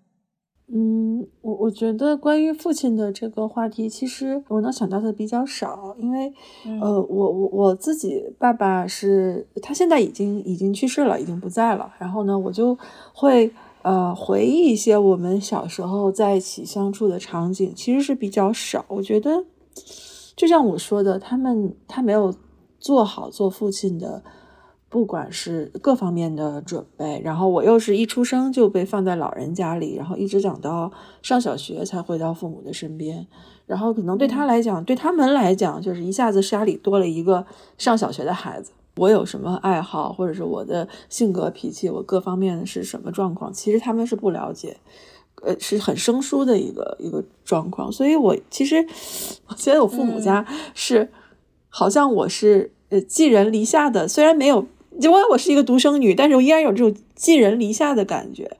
[0.72, 6.32] 嗯，我我觉得关于父亲的这个话题，其实我能想到的比较少，因为
[6.80, 11.92] 呃，我我我自己爸爸是他现在已经已经去世了，已经不在了。
[11.98, 12.78] 然后呢，我就
[13.12, 13.52] 会。
[13.82, 18.84] 呃，回忆一些我们小时候在一起相处的场景，其实是比较少。
[18.88, 19.44] 我觉得，
[20.34, 22.34] 就像我说的，他们他没有
[22.78, 24.22] 做好做父亲的，
[24.88, 27.20] 不管是各方面的准备。
[27.24, 30.90] 然后我又是一出生就被放在老人家里，然后一直长到
[31.22, 33.26] 上小学才回到父母的身边。
[33.66, 37.44] 然后可能对他来讲，对他们来讲，就是一下子家里多了一个
[37.76, 38.70] 上小学的孩子。
[38.96, 44.78] 我有什么爱好，或者是我的性格脾气，我各方面是什么状况，其实他们是不了解，
[45.42, 47.92] 呃，是很生疏的一个一个状况。
[47.92, 48.76] 所以，我其实
[49.48, 51.10] 我觉得我父母家是，
[51.78, 54.66] 好像我是呃寄人篱下的，虽然没有，
[54.98, 58.56] 尽管我是一个独生女，但是我依然有这种寄人篱下的感觉。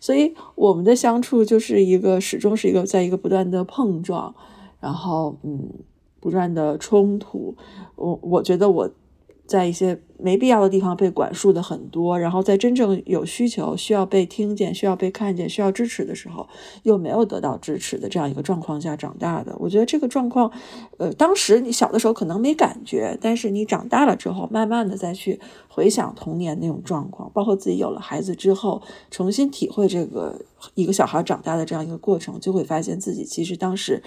[0.00, 4.34] 所以，我们的相处就是一个始终是一个在一个不断的碰撞，
[4.80, 5.70] 然后嗯，
[6.18, 7.54] 不断的冲突。
[7.94, 8.90] 我我觉得我。
[9.46, 16.48] 在一些没必要的地方被管束的很多，然后在真正有需求、需要被听见、需要被看见、需要支持的时候，
[16.82, 19.54] 又没有得到支持的这样一个状况下长大的。
[19.58, 20.50] 我觉得这个状况，
[20.98, 30.40] 呃，当时你小的时候可能没感觉，但是你长大了之后，慢慢的再去回想童年那种状况，包括自己有了孩子之后，重新体会这个
[30.74, 34.02] 一个小孩长大的这样一个过程，就会发现自己其实当时。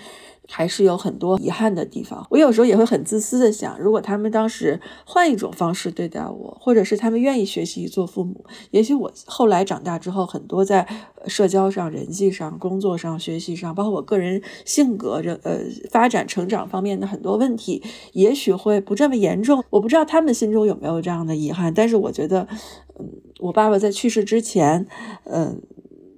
[0.51, 2.25] 还是有很多遗憾的地方。
[2.31, 10.87] 我有时候也会很自私的想，如果他们当时换一种方式对待我，或者是他们愿意学习做父母，也许我后来长大之后，很多在
[11.27, 15.59] 社交上、人际上、工作上、学习上，包括我个人性格、这呃
[15.91, 19.63] 发展成长方面的很多问题，也许会不这么严重。
[19.69, 22.47] 我不知道他们心中有没有这样的遗憾，但是我觉得，
[22.99, 23.07] 嗯，
[23.39, 24.87] 我爸爸在去世之前，
[25.25, 25.61] 嗯，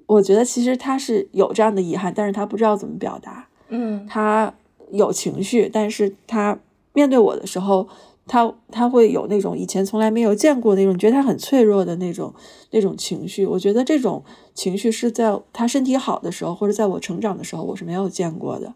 [0.06, 3.50] 我觉得其实他是有这样的遗憾，但是他不知道怎么表达。
[3.72, 4.54] 嗯，他
[4.92, 6.60] 有情绪，但是他
[6.94, 7.88] 面对我的时候，
[8.28, 12.34] 他他会有那种以前从来没有见过那种，觉得他很脆弱的那种
[12.72, 13.46] 那种情绪。
[13.46, 18.74] 我觉得这种情绪是在他身体好的时候，或者在我成长的时候，我是没有见过的。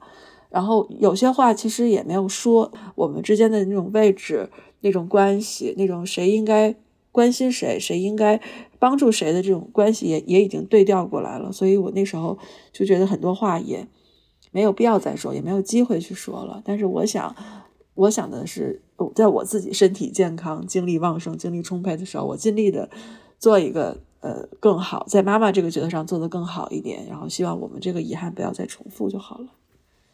[0.49, 6.73] 然后有些话其实也没有说，我们之间的那种位置、那种关系、那种谁应该
[7.11, 8.39] 关心谁、谁应该
[8.79, 11.51] 帮助谁的这种关系，也也已经对调过来了。
[11.51, 12.37] 所以我那时候
[12.71, 13.85] 就觉得很多话也。
[14.55, 16.61] 没有必要再说，也没有机会去说了。
[16.63, 17.35] 但是我想，
[17.93, 18.81] 我想的是，
[19.13, 22.89] 在我自己身体健康、精力旺盛、精力充沛的时候，我尽力的
[23.37, 27.05] 做一个呃更好，在妈妈这个角色上做得更好一点。
[27.09, 29.47] 然后希望我们这个遗憾不要再重复就好了。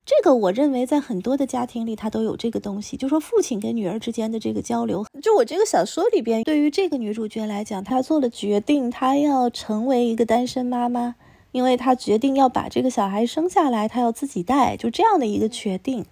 [0.03, 5.05] 这个我认为在很多的家庭里，他都有这个东西，就说父亲跟女儿之间的这个交流。
[5.21, 11.13] 就我这个小说里边，对于这个女主角来讲，她做了决定，她要成为一个单身妈妈。
[11.51, 16.05] 因为他决定要把这个小孩生下来，他要自己带，就这样的一个决定。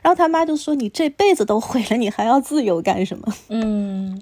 [0.00, 4.18] 然后他妈就说：“你这辈子都毁了，你还要自由干什么？” 嗯，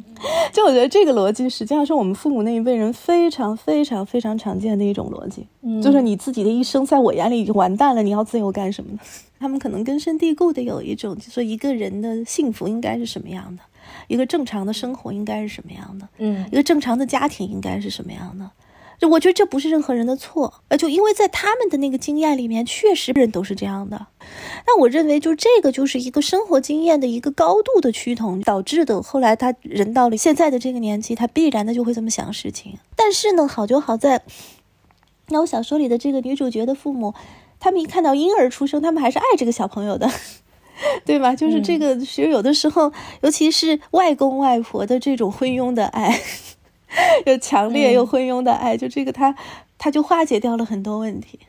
[0.53, 5.47] 就我觉得这个逻辑实际上是我们父母那一辈人非常非常非常常见的一种逻辑，
[5.81, 8.99] 就是你自己的一生在我眼里已经完蛋了，你要自由干什么呢？
[9.39, 13.63] 他们可能根深蒂固的有一种，就说一个人的幸福应该是什么样的，
[14.09, 18.51] 一个正常的生活应该是什么样的，嗯，一个正常的家庭应该是什么样的。
[19.09, 24.07] 我觉得这不是任何人的错，呃，就因为在他们的那个经验里面，确实人都是这样的。
[24.67, 29.03] 那我认为，就这个就是一个生活经验的一个高度的趋同导致的。
[29.03, 32.79] 后来他人到了现在的这个年纪，他必然的就会这么想事情。
[32.95, 34.23] 但是呢，好就好在，
[35.29, 37.15] 那我小说里的这个女主角的父母，
[37.59, 40.09] 他们一看到婴儿出生，他们还是爱这个小朋友的，
[41.05, 41.35] 对吧？
[41.35, 42.93] 就是这个，其实有的时候，
[43.23, 46.21] 尤其是外公外婆的这种昏庸的爱。
[47.27, 49.35] 又强烈又昏庸的爱，就这个他，
[49.79, 51.41] 他就化解掉了很多问题。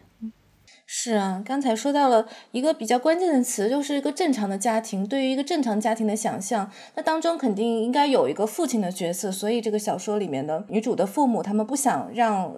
[0.86, 5.08] 是啊，刚才说到了一个比较关键的词，就是一个正常的家庭。
[5.08, 9.32] 对于一个正常家庭的想象，那当中肯定应该有一个父亲的角色。
[9.32, 12.54] 所以这个小说里面的女主的父母，他们不想让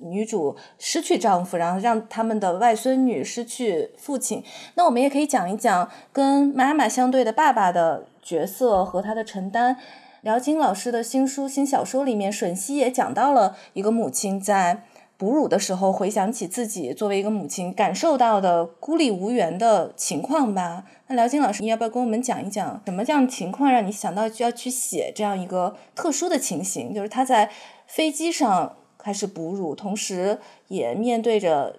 [0.00, 4.44] 女主失去丈夫，然后让他们的外孙女失去父亲。
[4.74, 9.78] 那我们也可以讲一讲跟妈妈相对的爸爸的角色和他的承担。
[10.22, 14.84] 辽金老师的新书、新小说里面，吮吸也讲到了一个母亲在
[15.16, 20.84] 哺乳的时候，回想起自己作为一个母亲感受到的孤立无援的情况吧。
[21.06, 26.92] 那辽金老师，你要不要跟我们讲一讲，什么样情况让你想到就要去写这样一个特殊的情形？
[26.92, 27.50] 就是他在
[27.86, 31.76] 飞机上开始哺乳，同时也面对着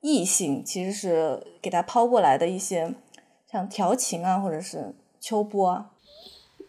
[0.00, 2.94] 异性，其实是给他抛过来的一些
[3.50, 5.90] 像调情啊，或者是秋波啊。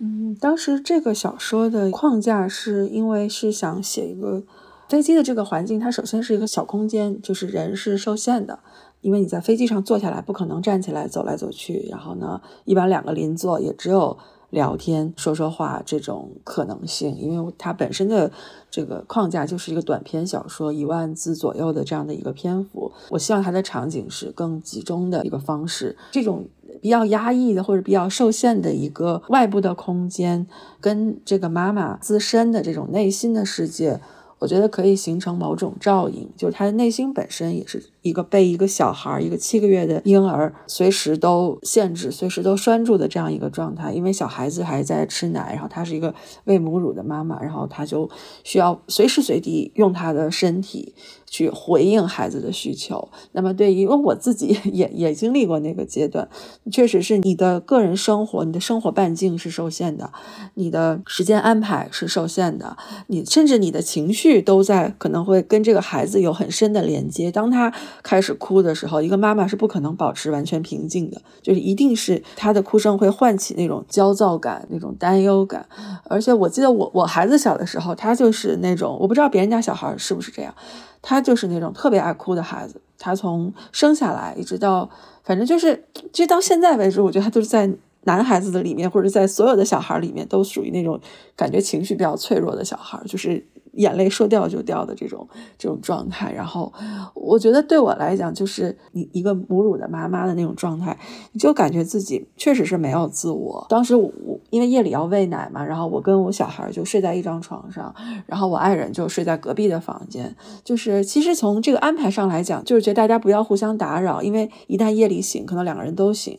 [0.04, 4.42] 嗯，当时这个小说的框架是因为是想写一个
[4.90, 8.58] 飞机的这个环境，它首先是一个小空间，就是人是受限的，
[9.02, 14.18] 因为你在飞机上坐下来不可能站起来走来走去，然后呢，一般两个邻座也只有
[14.52, 18.32] 聊天说说话这种可能性，因为它本身的
[18.70, 26.46] 这个框架就是一个短篇小说，一万字左右的这样的一个篇幅，我希望它的场景是更集中的一个方式，这种。
[26.82, 30.48] 比较压抑的或者比较受限的一个外部的空间，
[30.80, 34.00] 跟这个妈妈自身的这种内心的世界，
[34.42, 43.94] 我觉得可以形成某种照应，就是他的内心本身也是一个被一个小孩，一个七个月的婴儿随时都限制、随时都拴住的这样一个状态。
[43.94, 46.12] 因为小孩子还在吃奶，然后他是一个
[46.46, 48.10] 喂母乳的妈妈，然后他就
[48.44, 50.96] 需要随时随地用他的身体。
[51.32, 53.08] 去回应孩子的需求。
[53.32, 56.28] 那么，对，因为我自己也也经历过那个阶段，
[56.70, 60.12] 确实是你的个人生活、你的生活半径是受限的，
[60.56, 62.76] 你的时间安排是受限的，
[63.08, 67.32] 你甚至你的情绪都在可能会跟这个孩子有很深的连接。
[67.32, 67.74] 当他
[68.04, 75.66] 开始哭的时候，一个妈妈是不可能保持完全平静的，就是一定是他的哭声会唤起那种焦躁感、那种担忧感。
[76.10, 80.54] 而且我记得我我孩子小的时候，他就是那种我不知道别人家小孩是不是这样，
[81.02, 82.82] 他就是那种特别爱哭的孩子。
[82.98, 84.90] 他从生下来一直到，
[85.24, 87.70] 反正就是，其实到现在为止，我觉得他都是在
[88.04, 91.00] 男孩子的里面，或者在所有的小孩里面，都属于那种
[91.36, 93.46] 感觉情绪比较脆弱的小孩，就是。
[93.74, 96.72] 眼泪说掉就掉的这种这种状态，然后
[97.14, 100.98] 我觉得对我来讲，就是你一个母乳的妈妈的那种状态，
[101.32, 103.66] 你就感觉自己确实是没有自我。
[103.70, 104.12] 当时我
[104.50, 107.94] 因为夜里要喂奶嘛，然后我跟我小孩就睡在一张床上，
[108.26, 110.36] 然后我爱人就睡在隔壁的房间。
[110.64, 116.38] 就是其实从这个安排上来讲，就是觉得大家不要互相打扰，因为一旦夜里醒，可能两个人都醒。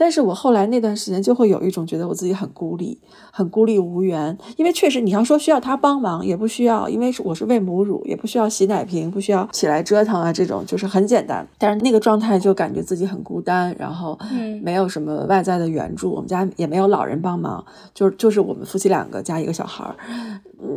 [0.00, 2.96] 但是我后来那段时间就会有一种觉得我自己很孤立，
[3.32, 11.44] 很孤立无援，因为确实你要说需要他帮忙也不需要，因为我是喂母乳，也不需要洗奶瓶，不需要起来折腾啊，这种就是很简单。
[11.58, 14.16] 但是那个状态就感觉自己很孤单，然后
[14.62, 19.96] 没有什么外在的援助，我们家也没有老人帮忙，就是就是我们夫妻两个加一个小孩儿。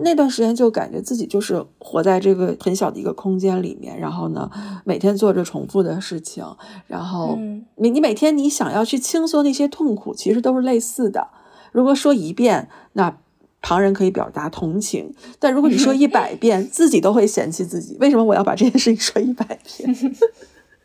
[0.04, 4.50] 那段时间就感觉自己就是活在这个很小的一个空间里面，然后呢，
[4.84, 6.46] 每天做着重复的事情，
[6.88, 7.36] 然后
[7.78, 11.28] 你你每天你想要去倾诉那些痛苦，其实都是类似的。
[11.74, 13.18] 如果说一遍，那
[13.62, 17.98] 旁人可以表达同情；但如果你说 一百遍，自己都会嫌弃自己。
[18.00, 19.94] 为什么我要把这件事情说一百遍？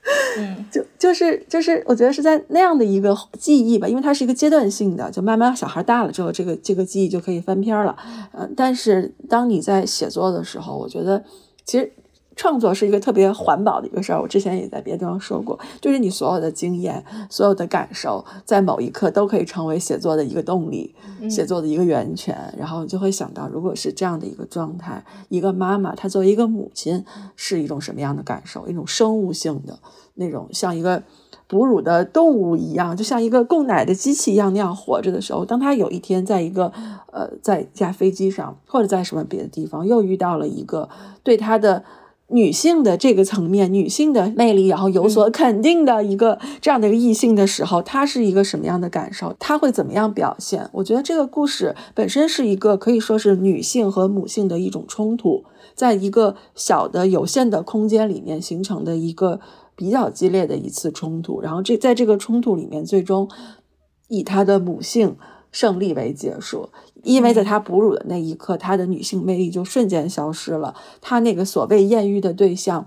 [0.38, 7.96] 嗯，就就是就是，我觉得是在那样的一个记忆吧，因为它是一个阶段性的，就慢慢小孩大了之后，这个这个记忆就可以翻篇了。
[8.32, 11.22] 嗯，但是当你在写作的时候，我觉得
[11.64, 11.92] 其实。
[12.36, 20.94] 创作是一个特别环保的一个事儿，我之前也在别的地方说过，就是你所有的经验、所有的感受，在某一刻都可以成为写作的一个动力，
[21.30, 22.36] 写作的一个源泉。
[22.58, 27.02] 然后你就会想到，如果是这样的一个状态，一个妈妈她作为一个母亲
[27.36, 28.68] 是一种什么样的感受？
[28.68, 29.78] 一种生物性的
[30.16, 31.02] 那种，像一个
[31.48, 36.70] 哺乳的动物一样，就像一个供奶的机器一样那样活着的时候，当她有一天在一个
[37.10, 40.90] 呃在一架飞机上，或者在什么别的地方，又遇到了一个
[41.22, 41.82] 对她的。
[42.28, 49.32] 女性的这个层面，女性的魅力，然后有所肯定的一个这样的一个异性的时候，她是一个什么样的感受？
[49.38, 50.68] 她会怎么样表现？
[50.72, 55.44] 我觉得这个故事本身是一个可以说是女性和母性的一种冲突，
[55.76, 59.38] 在一个小的有限的空间里面形成的一个
[59.76, 61.40] 比较激烈的一次冲突。
[61.40, 63.28] 然后这在这个冲突里面，最终
[64.08, 65.16] 以她的母性
[65.56, 66.68] 胜利为结束。
[67.02, 70.74] 因为在她哺乳的那一刻，她的女性魅力就瞬间消失了。
[71.00, 72.86] 她那个所谓艳遇的对象，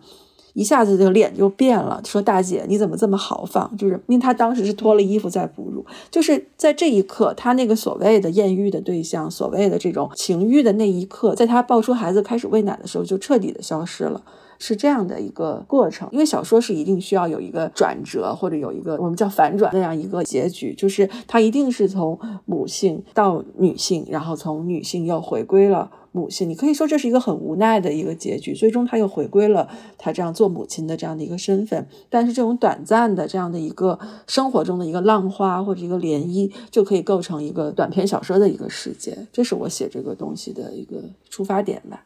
[0.53, 14.21] 一下子就脸就变了，说：“大姐，你怎么这么豪放？”就是因为她当时是脱了衣服在哺乳，就是在这一刻，她那个所谓的艳遇的对象，所谓的这种情欲的那一刻，在她抱出孩子开始喂奶的时候，就彻底的消失了。
[14.59, 26.49] 是这样的一个过程，因为小说是一定需要有一个转折，或者有一个我们叫反转那样一个结局，就是它一定是从母性到女性，然后从女性又回归了母性。
[26.49, 31.87] 你可以说这是一个很无奈的一个结局，最终她又回归了她这样做母亲的这样的一个身份。
[32.09, 33.97] 但是这种短暂的这样的一个
[34.27, 39.17] 生活中的一个浪花或者一个涟漪，就可以构成一个短篇小说的一个世界。
[39.31, 40.97] 这是我写这个东西的一个
[41.29, 42.03] 出发点吧。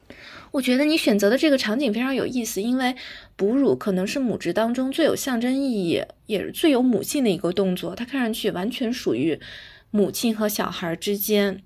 [0.53, 2.95] 我觉得你选择的这个场景非常有意思，因为
[3.35, 9.39] 哺乳可能是母职当中最有象征意义，也是最有母性的一个动作，它看上去完全属于
[9.89, 11.63] 母亲和小孩之间。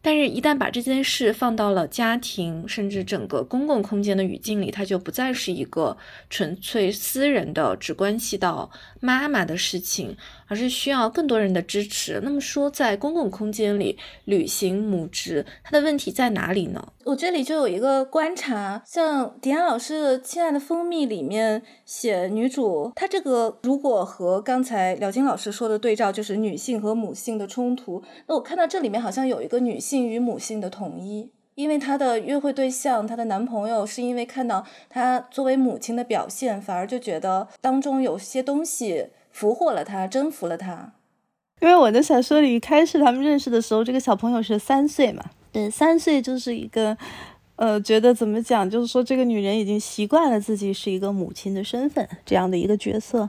[0.00, 5.98] 但是，一旦把这件事放到了家庭，甚至整个公共空间的语境里，它就不再是一个
[6.30, 8.70] 纯粹私人的、只关系到
[9.00, 12.20] 妈妈的事情，而是需要更多人的支持。
[12.22, 16.92] 那么说，在公共空间里履行母职，它的问题在哪里呢？
[17.04, 28.02] 我这里就有一个观察，像迪安老师的《亲爱的蜂蜜》里面写女主，她这个如果和刚才廖金老师说的对照，就是女性和母性的冲突。
[28.26, 40.92] 那我看到这里面好像有一个女性与母性的统一，因为她的约会对象，她的男朋友是因为看到她作为母亲的表现，反而就觉得当中有些东西俘获了她，征服了她。
[41.60, 45.24] 因为我的小说里开始他们认识的时候，这个小朋友是三岁嘛。
[45.50, 46.96] 对，三岁就是一个，
[47.56, 53.28] 呃，觉得怎么讲，就是说这个女人已经习惯了自己是一个母亲的身份这样的一个角色，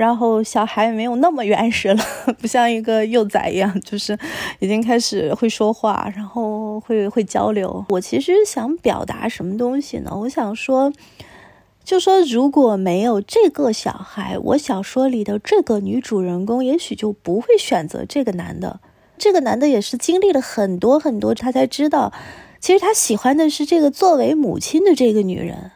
[0.00, 2.02] 然后小孩没有那么原始了，
[2.40, 4.18] 不像一个幼崽一样， 就是
[4.58, 7.84] 已经开始会说话，然后会会交流。
[7.90, 10.10] 我其实想表达什么东西呢？
[10.20, 10.90] 我想说，
[11.84, 18.80] 就说如果没有这个小孩，我小说里的这个女主人公也许就不会选择这个男的。
[19.18, 22.10] 这个男的也是经历了很多很多，他才知道，
[22.58, 25.72] 其实他喜欢的是这个作为母亲的这个女人，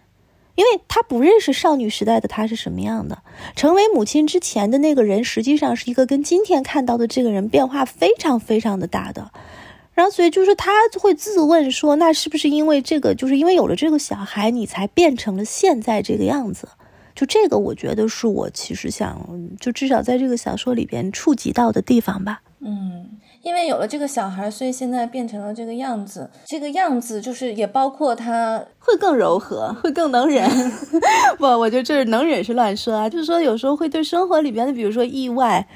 [0.54, 3.22] 因为他不认识少女时代的她是什么样的。
[3.56, 9.30] 成为母亲之前的那个人，实际上是一个跟今天看到的这个人变化非常非常的大的。
[9.94, 16.68] 然后，所以就是他会自问说：“那是不是因为这个，就是因为有了这个小孩，你才变成了现在这个样子？”
[17.14, 19.24] 就这个，我觉得是我其实想，
[19.60, 22.42] 就至少在这个小说里边触及到的地方吧。
[22.58, 26.28] 嗯，因为有了这个小孩，所以现在变成了这个样子。
[26.46, 30.50] 这个样子就是也包括他会更柔和，会更能忍。
[31.38, 35.68] 不，我觉得这是能忍是乱说啊，就是说有时候会对生活里边的，比如说意外，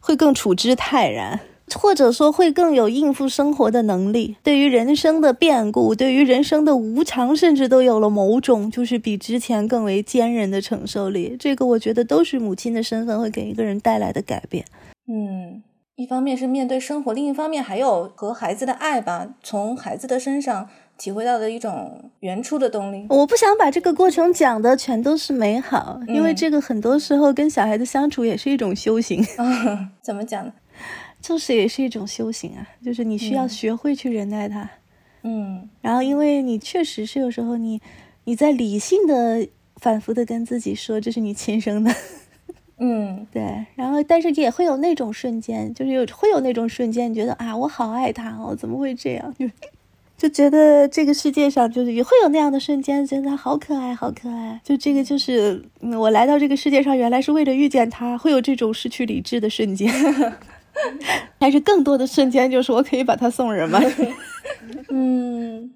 [0.00, 1.40] 会更处之泰然。
[1.74, 11.36] 或者说会更有应付生活的能力，对于人生的变故，对于人生的无常，甚至都有了某种就是比之前更为坚韧的承受力。
[11.36, 14.64] 这个我觉得都是母亲的身份会给一个人带来的改变。
[15.08, 15.60] 嗯，
[15.96, 20.68] 一方面是面对生活，另一方面还有和孩子的爱吧，从孩子的身上
[20.98, 23.06] 体会到的一种原初的动力。
[23.08, 29.24] 我不想把这个过程讲的全都是美好，因为这个很多时候跟小孩子相处也是一种修行。
[30.02, 30.52] 怎么讲呢？
[31.22, 34.70] 就是也是一种修行啊，就是你需要学会去忍耐他，
[35.22, 37.80] 嗯，然后因为你确实是有时候你
[38.24, 41.90] 你在理性的反复的跟自己说这是你亲生的，
[42.78, 49.34] 嗯，对，然后但是也会有那种瞬间，就是有会有那种瞬间，你觉得啊我好爱他哦，怎么会这样？
[49.38, 49.48] 就
[50.18, 54.60] 就觉得这个世界上就是也会有那样的瞬间，觉得他好可爱，好可爱。
[54.62, 59.90] 就这个就是我来到这个世界上原来是为了遇见他，会有这种失去理智的瞬间。
[61.38, 63.80] 但是更多的瞬间，就是我可以把他送人吗？
[64.90, 65.70] 嗯。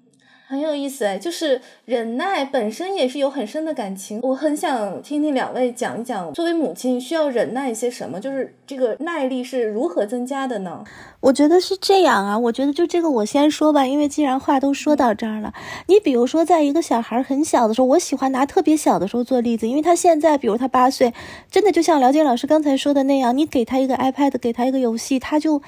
[0.51, 4.19] 很有意思哎，就是忍耐本身也是有很深的感情。
[4.21, 10.83] 我很想听听两位讲一讲，作为母亲需要忍耐一些什么，就是这个耐力是如何增加的呢？
[11.21, 15.53] 我觉得是这样啊，我觉得就这个我先说吧，因为既然话都说到这儿了，
[15.87, 21.13] 你比如说在一个小孩很小的时候，我喜欢拿特别小的时候做例子，因为他现在，比如他八岁，
[21.49, 25.61] 真的就像辽金老师刚才说的那样，你给他一个 iPad，给他一个游戏，他就。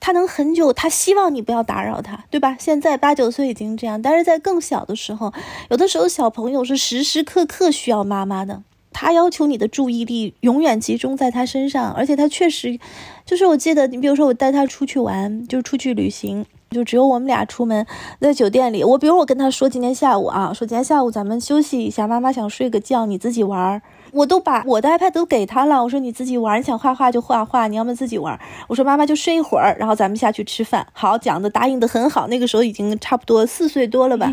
[0.00, 2.56] 他能很久，他希望你不要打扰他，对吧？
[2.58, 5.32] 现在八九岁已经这样，但是在更小的时候，
[5.68, 12.80] 有的时候小朋友是时时刻刻需要妈妈的，他要求你的注意力永远集中在他身上，而且他确实，
[13.26, 17.86] 就是我记得，你比如说我带他出去玩，就出去旅行，就只有我们俩出门，
[18.20, 23.82] 在酒店里，我比如我跟他说今天下午啊，说今天下午咱们休息一下，妈妈想睡个觉，你自己玩。
[24.12, 28.38] 我都把我的 iPad 都给他了，我说你自己玩，你想画画就画画，你要么自己玩。
[28.68, 30.86] 我说妈妈就睡一会儿，然后咱们下去吃饭。
[30.92, 34.32] 好，讲的答应的很好，那个时候已经差不多四岁多了吧，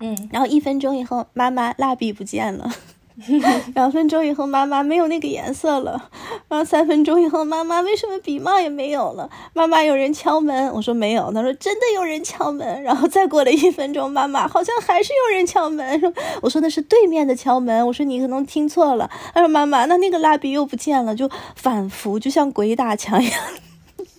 [0.00, 2.70] 嗯，然后一分钟以后，妈妈蜡笔不见了。
[3.74, 6.10] 两分钟以后，妈妈没有那个颜色了。
[6.48, 9.28] 然后三分钟以后，妈妈为什么笔帽也没有了？
[9.52, 11.32] 妈妈有人敲门，我说没有。
[11.32, 12.82] 她说真的有人敲门。
[12.82, 15.98] 然后再过了一分钟，妈妈好像还是有人敲门。
[15.98, 17.84] 说我说那是对面的敲门。
[17.86, 19.10] 我说你可能听错了。
[19.34, 23.42] 她说妈妈，那那个蜡笔又不见了，就反复，就像鬼打墙一样。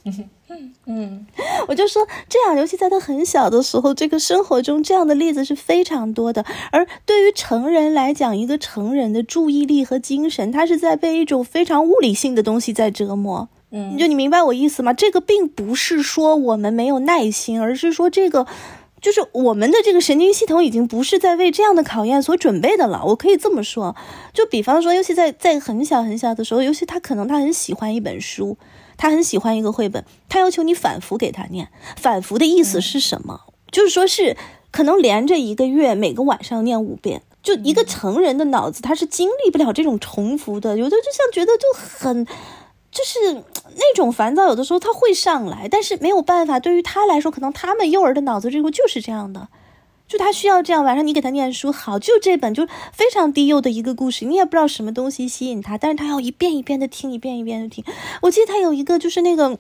[0.86, 1.26] 嗯，
[1.68, 6.46] 我就说这样，尤其在他很小的时候，这个生活中这样的例子是非常多的。
[6.72, 13.50] 而对于成人来讲，一个成人的注意力和精神，他是在被一种非常物理性的东西在折磨。
[13.72, 14.94] 嗯，就你明白我意思吗？
[14.94, 18.48] 这个并不是说我们没有耐心，而是说这个
[19.02, 23.04] 就是我们的这个神经系统已经不是在为这样的考验所准备的了。
[23.08, 23.94] 我可以这么说，
[24.34, 28.58] 就比方说，尤其在在很小很小的时候，尤其他可能他很喜欢一本书。
[28.98, 31.70] 他很喜欢一个绘本，他要求你反复给他念。
[31.96, 33.42] 反复的意思是什么？
[33.72, 34.36] 就是说是
[34.72, 37.22] 可能连着一个月，每个晚上念五遍。
[37.44, 40.78] 就一个成人的脑子，他是经历不了这种重复的。
[40.78, 42.26] 有的就像觉得就很，
[42.92, 43.36] 就是
[43.76, 46.60] 那种烦躁，有的时候他会上来，但是没有办法。
[46.60, 49.48] 对于他来说，可能他们幼儿的脑子这个就是这样的。
[50.08, 57.84] 就他需要这样，晚上你给他念书好，就这本就非常低幼的一个故事，你也不知道什么东西吸引他，但是他要一遍一遍的听，一遍一遍的听。
[58.22, 59.60] 我记得他有一个就是那个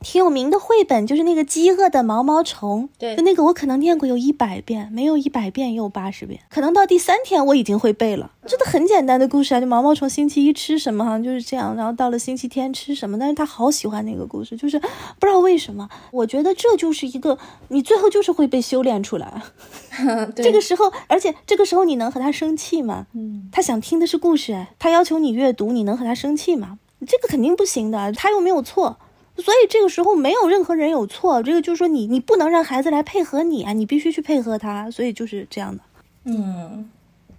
[0.00, 8.30] 挺有名的绘本，就是那个饥饿的毛毛虫，对，就那个我可能念过有一百遍，没有一百遍也有八十遍，可能到第三天我已经会背了。
[8.46, 17.38] 真的很简单的故事啊，就毛毛虫星期一吃什么，好像就是这样，然后到了星期天吃什么，但是他好喜欢那个故事，就是不知道为什么，我觉得这就是一个
[17.68, 19.42] 你最后就是会被修炼出来。
[20.34, 23.06] 这个时候，而且这个时候你能和他生气吗？
[23.14, 26.78] 嗯，他想听的是故事，他要求你阅读，你能和他生气吗？
[27.06, 28.96] 这个肯定不行的，他又没有错。
[29.38, 35.82] 所以这个时候没有任何人有错，这个就是说你你不能让孩子来配合你啊，你必须去配合他，所以就是这样的。
[36.24, 36.90] 嗯，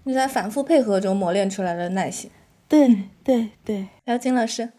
[0.04, 2.32] 你在反复配合中磨练出来的耐心。
[2.68, 4.70] 对对对，姚金老师，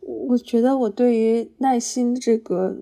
[0.00, 2.78] 我觉得我对于耐心这个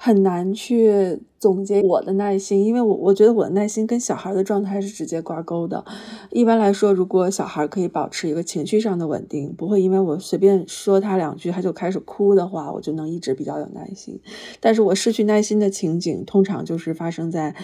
[0.00, 5.84] 很难去总结我的耐心，因为我我觉得我的耐心跟小孩的状态是直接挂钩的。
[6.30, 14.20] 一般来说，如果小孩可以保持一个情绪上的稳定，不会因为我随便说他两句他就开始哭的话，我就能一直比较有耐心。
[14.60, 17.54] 但是我失去耐心的情景，通常就是发生在。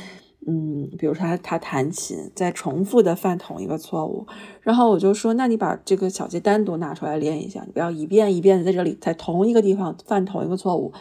[0.46, 4.26] 嗯，比如说他他弹琴在重复的犯同一个错误，
[4.60, 10.92] 然后我就说，那你把这个小节单独拿出来练一下，你不要一遍一遍的在这里在同一个地方犯同一个错误。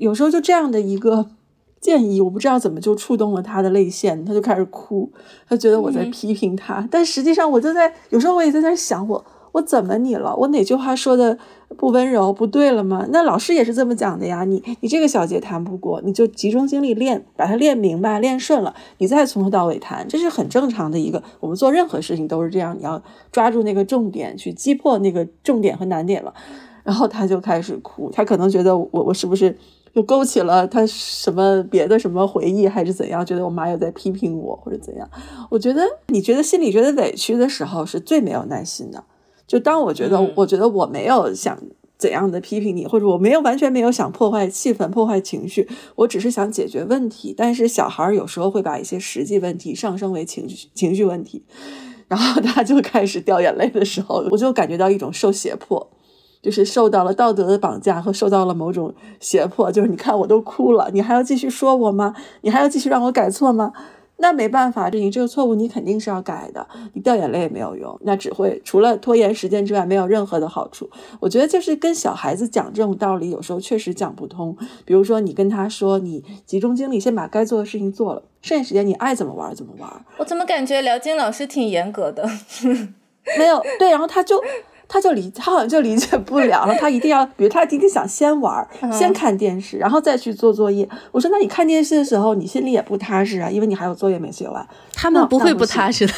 [0.00, 1.26] 有时候就这样的一个
[1.80, 5.10] 建议，我不知道怎么就触动了他的泪腺，他就开始哭，
[5.48, 9.24] 他觉得我在批评他，但实际上我就在有时候我也在那想我。
[9.52, 10.32] 我怎么你了？
[10.36, 11.36] 我哪句话说的
[11.76, 13.04] 不温柔不对了吗？
[13.10, 14.44] 那老师也是这么讲的呀。
[14.44, 21.20] 你你这个小节弹不过，你就集中精力练，把它练明白、练顺了，你再从头到尾弹，这是很正常的一个。
[21.40, 26.32] 我们做任何事情都是这样，你要抓住那个重点，去击破那个重点和难点了。
[26.84, 29.58] 然后他就开始哭，他可能觉得我我是不是
[29.94, 33.24] 又勾起了他什么别的什么回忆，还是怎样？
[33.24, 35.08] 觉得我妈又在批评我或者怎样？
[35.50, 39.02] 我觉得你觉得心里觉得委屈的时候，是最没有耐心的。
[39.46, 41.60] 就当我觉得，我觉得我没有想
[41.98, 47.34] 怎样的批评你，或者我没有完全没有想破坏气氛、破坏情绪，我只是想解决问题。
[47.36, 51.42] 但是小孩有时候会把一些实际问题上升为情绪情绪问题，
[52.06, 55.90] 然后他就开始掉眼泪的时候，我就感觉到一种受胁迫，
[56.42, 59.70] 就是受到了道德的绑架和受到了某种胁迫。
[59.70, 62.14] 就是你看我都哭了，你还要继续说我吗？
[62.42, 63.72] 你还要继续让我改错吗？
[64.22, 70.90] 那没办法，你这个错误你肯定是要改的，你掉眼泪也没有用，那只会除了拖延时间之外没有任何的好处。
[71.20, 74.54] 我觉得就是跟小孩子讲这种道理，有时候确实讲不通。
[74.84, 79.90] 比如说你跟他说，你集中精力先把该做的事情做了，剩下时间你爱怎么玩怎么玩。
[80.18, 82.28] 我怎么感觉辽金老师挺严格的？
[83.38, 84.38] 没有对，然后他就。
[84.92, 86.74] 他就理，他好像就理解不了了。
[86.74, 90.88] 他一定要，比如他今天想先玩，先看电视，然后再去做作业。
[91.12, 94.66] 我说，那你看电视的时候，你心里也不踏实啊，因为你还有作业没写完。
[94.92, 96.12] 他们不会不踏实的。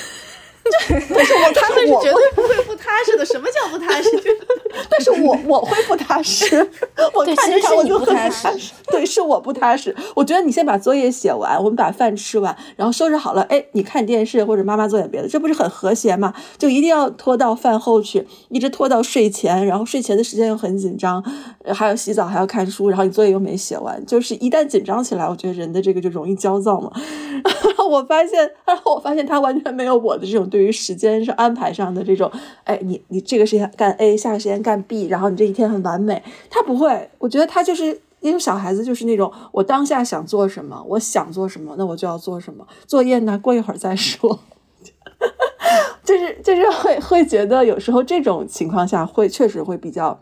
[1.14, 3.24] 但是我他们是绝对不会不踏实的。
[3.24, 4.10] 什么叫不踏实？
[4.90, 6.56] 但是我我会不踏实。
[7.14, 8.72] 我看着他我就很踏实。
[8.88, 9.94] 对，是我不踏实。
[10.14, 16.32] 我觉得你先把作业写完，我们把饭吃完，然后收拾好了，哎，你看电视或者妈妈做点别的，这不是很和谐吗？
[16.58, 21.22] 就一定要拖到饭后去，一直拖到睡前，然后睡前的时间又很紧张，
[21.74, 26.90] 还要洗澡，还要看书，然后你作业又没写完，就是一旦紧张起来，我觉得人的这个就容易焦躁嘛。
[27.44, 30.48] 然后我发现，然后我发现他完全没有我的这种。
[30.52, 32.30] 对于时间上安排上的这种，
[32.64, 36.22] 哎，你你这个时间干 A，下个时间干 B，然后你这一天很完美。
[36.50, 42.66] 他不会，我觉得他就是因为小孩子就是那种，我当下想做什么，我想做什么，那我就要做什么。
[42.86, 44.40] 作业呢，过一会儿再说。
[46.04, 50.20] 就是就是会会觉得有时候这种情况下会确实会比较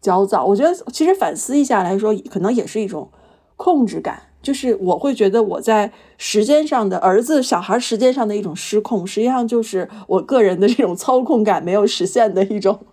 [0.00, 0.44] 焦躁。
[0.44, 3.08] 我觉得其实反思一下来说，可能也是一种
[3.56, 4.22] 控制感。
[4.42, 12.86] 就是我会觉得我在时间上的儿子小孩时间上的一种失控，实际上就是我个人的这种操控感没有实现的一种。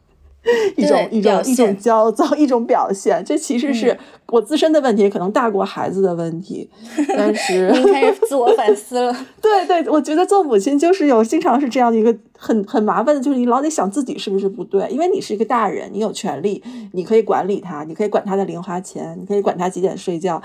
[0.78, 6.70] 一种一种一种焦躁，一种表现，这其实是我自身的问题，可能大过孩子的问题。
[7.18, 9.16] 但是您开始自我反思了。
[9.42, 16.62] 对对，我觉得做母亲就是有经常是这样的一个很很麻烦的，就是你老得想自己是不是不对，因为你是一个大人，你有权利，
[16.94, 20.42] 你可以管理他，你可以管他的零花钱，你可以管他几点睡觉。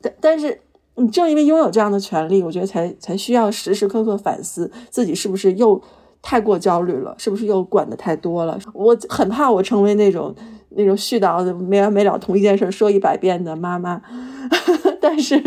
[0.00, 0.60] 但但是
[0.96, 5.80] 你正因为拥有这样的权利，我觉得才才需要时时刻刻反思自己是不是又。
[6.28, 8.58] 太过焦虑了，是不是又管的太多了？
[8.74, 10.34] 我很怕我成为那种
[10.70, 14.02] 那种絮叨的没完没了，同一件事说一百遍的妈妈。
[15.00, 15.40] 但是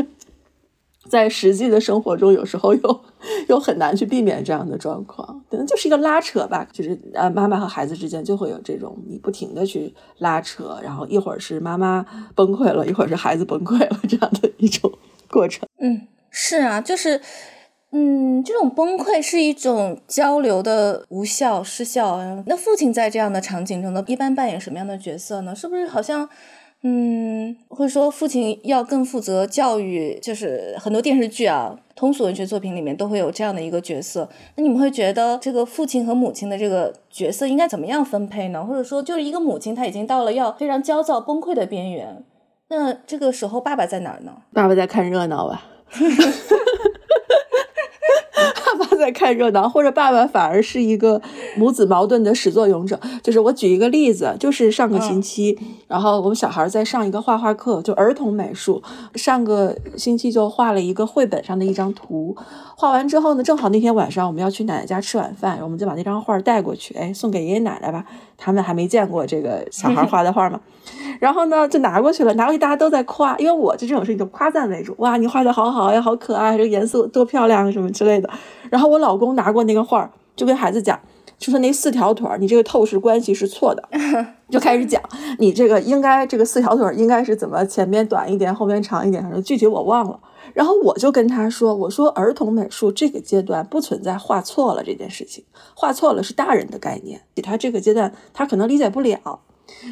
[1.09, 3.01] 在实际的生活中，有时候又
[3.49, 6.65] 又很难去避免这样的状况，可能就是一个拉扯吧。
[6.71, 12.05] 就是呃，妈妈和孩子之间就会有这种你不停的去拉扯，然后一会儿是妈妈
[12.35, 14.89] 崩溃了，一会儿是孩子崩溃了，这样的一种
[15.29, 15.67] 过程。
[15.81, 17.19] 嗯，是啊，就是。
[17.91, 22.19] 嗯，这种崩溃是一种交流的无效失效。
[22.45, 25.55] 那父亲在这样的场景中呢，一般扮演什么样的角色呢？
[25.55, 26.29] 是不是好像，
[26.83, 30.19] 嗯，会说父亲要更负责教育？
[30.21, 34.29] 就是很多电视剧啊，通俗文学作品里面都会有这样的一个角色。
[34.55, 38.63] 那你们会觉得这个父亲和母亲的这个角色应该怎么样分配呢？
[38.63, 42.23] 或者说，就是一个母亲，她已经到了要非常焦躁崩溃的边缘，
[42.67, 44.31] 那这个时候爸爸在哪儿呢？
[44.53, 45.63] 爸爸在看热闹吧。
[48.99, 51.19] 在看热闹，或者爸爸反而是一个
[51.57, 52.99] 母子矛盾的始作俑者。
[53.23, 58.83] 就是我举一个例子，就是上个星期，然后我们小孩在上一个画画课，就儿童美术，
[59.15, 62.35] 上个星期就画了一个绘本上的一张图，
[62.75, 68.05] 画完之后呢，正好那天晚上我们要去奶奶家吃晚饭，我们就把那张画带过去，哎，送给爷爷奶奶吧，
[68.37, 70.59] 他们还没见过这个小孩画的画嘛。
[71.19, 78.29] 然后呢，就拿过去了，拿过去大家都在夸，因为我就这种事情就夸赞为主，哇，你画的好好呀，好可爱，这个颜色多漂亮什么之类的。
[78.69, 80.99] 然后我老公拿过那个画，就跟孩子讲，
[81.37, 83.83] 就说那四条腿儿，你这个透视关系是错的，
[84.49, 85.01] 就开始讲，
[85.37, 90.19] 你这个应该这个四条腿儿应该是怎么前面短一点，后面长一点，具体我忘了。
[90.53, 95.43] 然后我就跟他说，我说儿童美术这个阶段不存在画错了这件事情，
[95.75, 99.41] 画错了是大人的概念，他这个阶段他可能理解不了。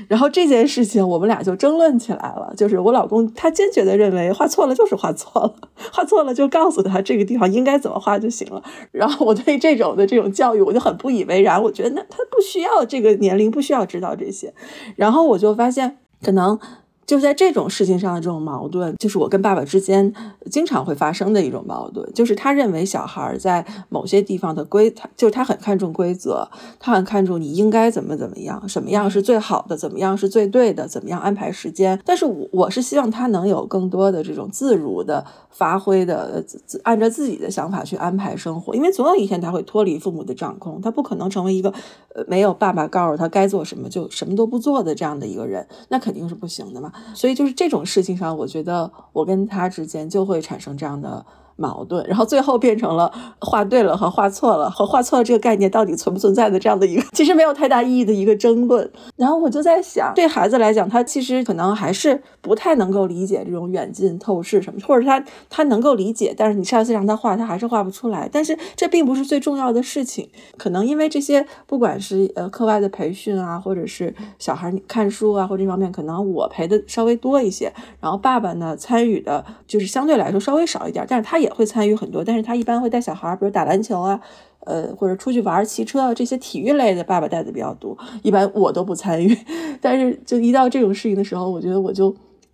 [0.07, 5.53] 然后这件事情我们俩就争论起来了，就是我老公他坚决的认为画错了就是画错了，
[5.91, 8.63] 画错了就告诉他这个地方应该怎么画就行了。
[8.91, 14.53] 然后我对这种的这种教育我就很不以为然，我觉得那他不需要这个年龄不需要知道这些。
[14.95, 16.59] 然后我就发现可能。
[17.08, 20.14] 就是在这种事情上的这种矛盾，就是我跟爸爸之间
[20.51, 22.08] 经常会发生的一种矛盾。
[22.14, 26.47] 就是他认为小孩在某些地方的规，就是他很看重规则，
[26.78, 31.97] 他很看重你应该怎么怎么样，什么样是最好的，怎么样是最对的，怎么样安排时间。
[32.03, 36.43] 但是我我是希望他能有更多的这种自如的发挥的，
[36.84, 38.76] 按照自己的想法去安排生活。
[38.76, 41.74] 因为总有一天他会脱离父母的掌控，他不可能成为一个
[42.14, 46.91] 呃没有爸爸告诉他该做什么就什么都不做的这样的一个人，那肯定是不行的嘛。
[47.13, 51.25] 所以就是这种事情上，我觉得我跟他之间就会产生这样的。
[51.58, 58.89] 矛盾，然后最后变成了画对了和画错了，和画错了这个概念到底存不存在的这样的一个，其实没有太大意义的一个争论。
[59.16, 68.30] 然后我就在想，对孩子来讲，他其实可能还是不太能够理解这种远近透视什么，或者他他能够理解，但是你下次让他画，他还是画不出来。
[68.32, 81.46] 但是这并不是最重要的事情，可能因为这些，不管是呃课外的培训啊，或者是小孩看书啊，或这方面，可能我陪的稍微多一些，然后爸爸呢参与的就是相对来说稍微少一点，但是他也。
[81.47, 84.19] 也会参与很多，但是他一般会带小孩，比如打篮球啊，
[84.65, 87.97] 呃，或者出去玩、骑车啊，这些体育类的，爸爸带的比较多。
[88.21, 89.35] 一般我都不参与，
[89.81, 92.13] 但是就一到这种事情的时候，我觉得我就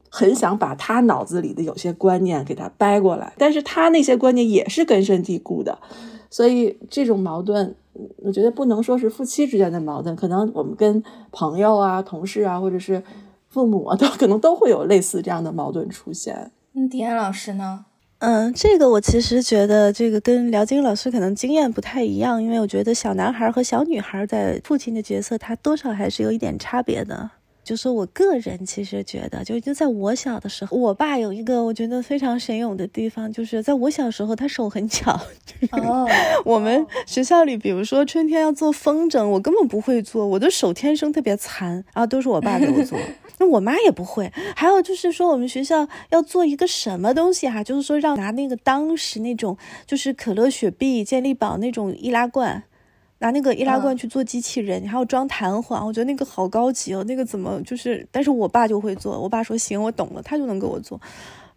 [0.10, 5.78] 很想把他脑子里的有些观念给他掰过来，但是他那些观念也是根深蒂固的，
[6.30, 7.76] 所以这种矛盾，
[8.18, 13.02] 我觉得不能说是夫妻之间的矛盾，可能我们跟朋友啊、同事啊，或者是
[13.50, 16.52] 父母啊，都 可能都会有类似这样的矛盾出现。
[16.76, 17.86] 嗯，迪安老师呢？
[18.26, 27.32] 嗯，这个我其实觉得这个跟辽金老师可能经验不太一样，因为我觉得小男孩和小女孩在父亲的角色，他多少还是有一点差别的。
[27.64, 35.20] 就是我个人其实觉得，就就在我小的时候，我爸有一个我觉得非常神勇的地方，就是在我小时候，他手很巧。
[35.72, 36.08] 哦，
[36.44, 43.00] 我们学校里，比如说春天要做风筝，我根本不会做，我的手天生特别残，然后都是我爸给我做。
[43.40, 49.58] 那我妈也不会，还有就是说，我们学校要做一个什么东西哈，就是说让拿那个当时那种
[49.88, 52.64] 就是可乐、雪碧、健力宝那种易拉罐，
[53.24, 57.02] 拿那个易拉罐去做机器人，你还要装弹簧，我觉得那个好高级哦。
[57.06, 61.00] 那个怎么就是，但是我爸就会做，我爸说行，我懂了，他就能给我做。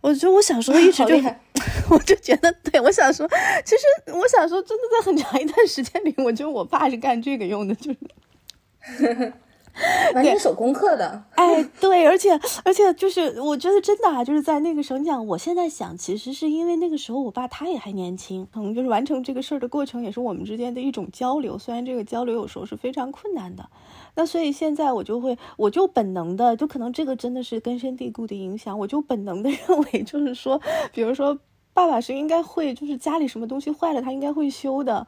[0.01, 1.17] 我觉得我小时候一直就，
[1.91, 3.29] 我就觉得，对我小时候，
[3.65, 9.33] 其实我小时候真的在很长一段时间里，我觉得我爸是干这个用的，就是。
[10.15, 23.69] 完成手工课的， 哎，对，而且而且就是，我觉得真的啊，就是在那个时候，你讲，我现在想，其实是因为那个时候我爸他也还年轻，可能就是完成这个事儿的过程也是我们之间的一种交流，虽然这个交流有时候是非常困难的，
[24.15, 30.61] 那所以现在我就会，我就本能的，就可能这个真的是根深蒂固的影响，我就本能的 认为，就是说，
[30.93, 31.39] 比如说
[31.75, 35.07] 爸爸是应该会，就是家里什么东西坏了，他应该会修的。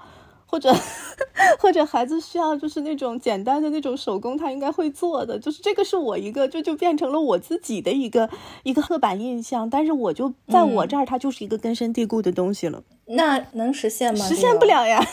[0.51, 0.75] 或者，
[1.59, 8.29] 或者孩子需要就是那种简单的那种手工，他应该会做的，就是这个是我一个，就就变成了我自己的一个
[8.63, 9.69] 一个刻板印象。
[9.69, 12.83] 但是我就在我这儿，它就是一个根深蒂固的东西了。
[13.11, 14.25] 那能实现吗？
[14.27, 15.05] 实现不了呀，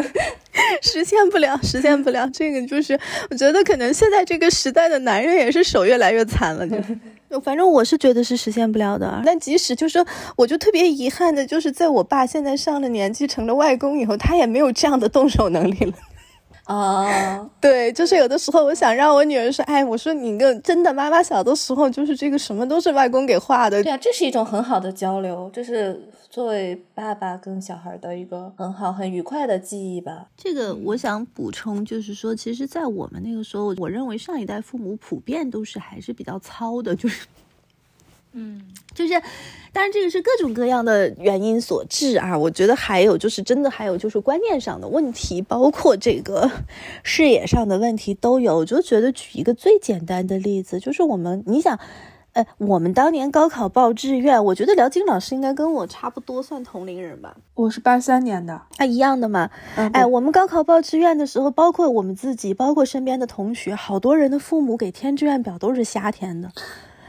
[0.82, 2.28] 实现不了，实现不了。
[2.30, 2.98] 这个就是，
[3.30, 6.76] 我觉得可能现在这个时代的男人也是手越来越残了，就。
[7.42, 9.22] 反正我是觉得是实现不了的。
[9.24, 10.04] 但即使就是，
[10.36, 15.92] 我就特别遗憾的，就是在我爸现在上了年纪，成了外公以后，他也没有这样的动手能力了。
[16.68, 23.82] 啊， 对，就是有的时候我想让我女儿说，哎，我说你个真的妈妈小的时候就是这个什么都是外公给画的。
[23.82, 25.98] 对啊，这是一种很好的交流，这是
[26.28, 30.26] 作为爸爸跟小孩的一个很好很愉快的记忆吧。
[30.36, 37.26] 这个我想补充，就是说，其实，在我们那个时候，我认为上一代父母普遍都是还是比较糙的，就是。
[38.38, 38.62] 嗯，
[38.94, 39.14] 就是，
[39.72, 42.38] 当然这个是各种各样的原因所致啊。
[42.38, 46.48] 我觉得还有就是真的还有就是观念上的问题，包括这个
[47.02, 48.58] 视野上的问题都有。
[48.58, 51.78] 我就觉得举一个最简单的例子，就是我们你想。
[52.34, 57.34] 哎，我们当年高考报志愿，我觉得辽金老师应该跟我差不多，算同龄人吧。
[57.54, 59.50] 我是八三年的，啊，一样的嘛。
[59.74, 66.52] 哎，我们高考报志愿的时候，包括我们自己，包括身边的同学，好多人的父母给填志愿表都是瞎填的。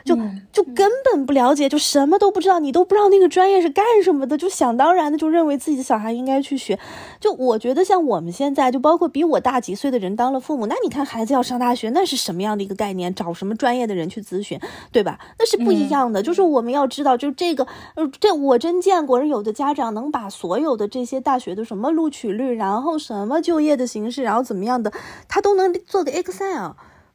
[0.09, 0.17] 就
[0.51, 6.79] 就根本不了解，就什么都不知道，你都不知道那个专业是干什么的，就想当然的就认为自己的小孩应该去学。
[7.19, 13.13] 就我觉得像我们现在，就包括比我大几岁的人当了父母，那你看孩子要上大学，那是什么样的一个概念？
[13.13, 14.59] 找什么专业的人去咨询，
[14.91, 15.19] 对吧？
[15.37, 16.23] 那是不一样的。
[16.23, 24.91] 就是我们要知道，就这个，呃，这我真见过，有的家长能把所有的这些大学的什么录取率，然后什么就业的形式，然后怎么样的，
[25.27, 26.71] 他都能做个 Excel。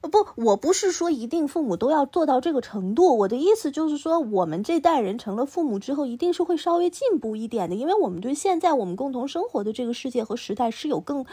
[0.08, 3.16] 不，我不是说一定父母都要做到这个程度。
[3.18, 11.24] 我的意思就是说，我们这代人成了父母之后，一定是会稍微进步一点的，因为我们对现在我们共同生活的这个世界和时代是有更。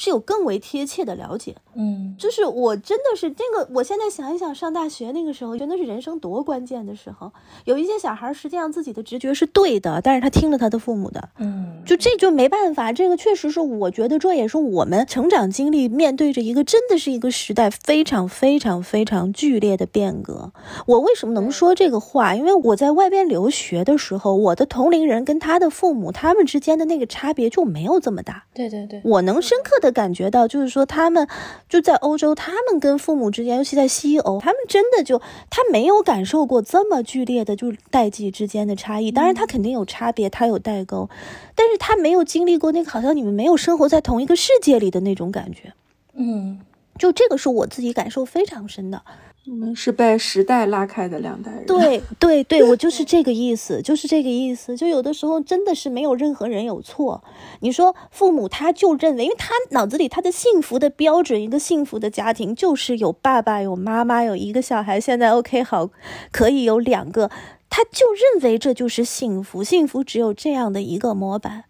[0.00, 7.30] 是有更为贴切的了解，嗯，就是我真的是这个，我现在想一想，上大学那个时候，真的是人生多关键的时候。
[7.66, 12.90] 有一些小孩实际上自己的直觉是对的，但是他听了他的父母的，嗯，就这就没办法。
[12.90, 20.50] 这个确实是，我觉得这也是我们成长经历面对着一个真的是一个时代非常非常非常剧烈的变革。
[20.86, 22.34] 我为什么能说这个话？
[22.34, 28.46] 因为我在外边留学的时候，我的同龄人跟他的父母，他们之间的那个差别就没有这么大。
[28.54, 29.89] 对对对，我能深刻的。
[29.90, 31.26] 感觉到就是说，他们
[31.68, 39.10] 就在欧洲，他们跟父母之间，尤其在西欧，他们真的就他没有感受过这么剧烈的就代际之间的差异。
[39.10, 41.08] 当然，他肯定有差别，他有代沟，
[41.54, 45.72] 但是他没有经历过那个好像你们没有生活在同一个世界里的那种感觉。
[46.14, 46.60] 嗯，
[46.98, 49.02] 就这个是我自己感受非常深的。
[49.46, 51.66] 我们是被时代拉开的两代人。
[51.66, 54.76] 对对对，我就是这个意思，就是这个意思。
[54.76, 57.24] 就有的时候真的是没有任何人有错。
[57.60, 65.00] 你说父母他就认为，因为他脑子里他的幸福的标准，一个幸福的家庭就是有爸爸有妈妈有一个小孩。
[65.00, 65.90] 现在 OK 好，
[66.30, 67.30] 可以有两个，
[67.68, 69.64] 他就认为这就是幸福。
[69.64, 71.64] 幸福只有这样的一个模板。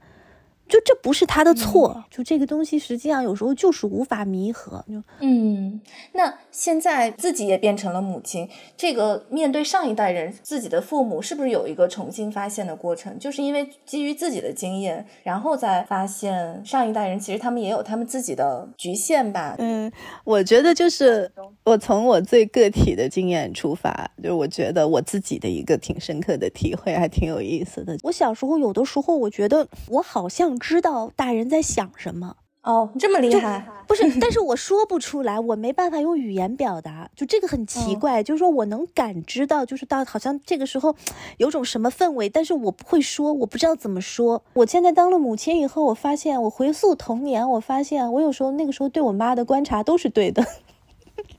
[0.71, 4.85] 就这不是他的错，就这个东西实际上有时候就是无法弥合。
[4.89, 5.81] 就嗯，
[6.13, 13.19] 那现在自己也变成了母亲，这个面对上一代人自己的父母，是不是有一个重新发现的过程？
[13.19, 19.57] 就是因为基于自己的经验，然后再发现上一代人其实他们也有他们自己的局限吧？
[19.59, 19.91] 嗯，
[20.23, 21.29] 我觉得就是
[21.65, 27.97] 我从我最个体的经验出发，就是我觉得我自己的一个挺深刻的体会，还挺有意思的。
[28.05, 30.60] 我小时候有的时候，我觉得我好像。
[30.61, 33.67] 知道大人在想什么哦，这么厉害？
[33.89, 38.23] 不是，但是 我说不出来，我没办法用语言表达，就这个很奇怪。
[38.23, 40.95] 就是说我能感知到，就是到好像这个时候
[41.39, 44.43] 有种什么氛围，但是我不会说，我不知道怎么说。
[44.53, 50.45] 我现在当了母亲以后，我发现我回溯童年，我发现我有时候那个时候对我妈的观察都是对的，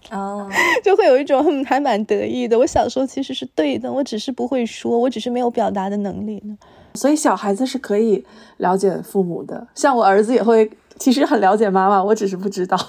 [0.10, 0.50] 哦，
[0.84, 2.58] 就会有一种还蛮得意的。
[2.58, 6.58] 我小时候其实是对的，我只是不会说，我只是没有表达的能力呢。
[6.94, 8.26] 所以小孩子是可以
[8.58, 12.78] 了解父母的，像我儿子也会，其实很了解妈妈，我只是不知道。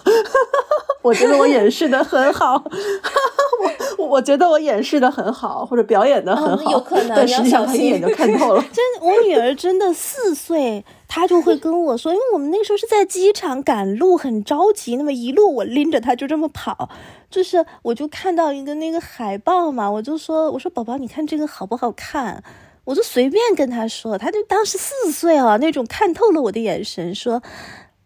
[1.02, 2.54] 我觉得我掩饰的很好，
[3.98, 7.08] 我我觉得我掩饰的很好，或者表演的很好，有可能。
[7.08, 8.62] 但实际上他一眼就看透了。
[8.72, 16.88] 真，我女儿真的四岁，她就会跟我说，因为我们那时候是在机场赶路，很着急，那么一路我拎着她就这么跑，
[17.28, 22.44] 就是我就看到一个那个海报嘛，我就说，我说宝宝，你看这个好不好看？
[22.84, 27.42] 我就随便跟他说，他就当时四岁啊，那种看透了我的眼神，说：“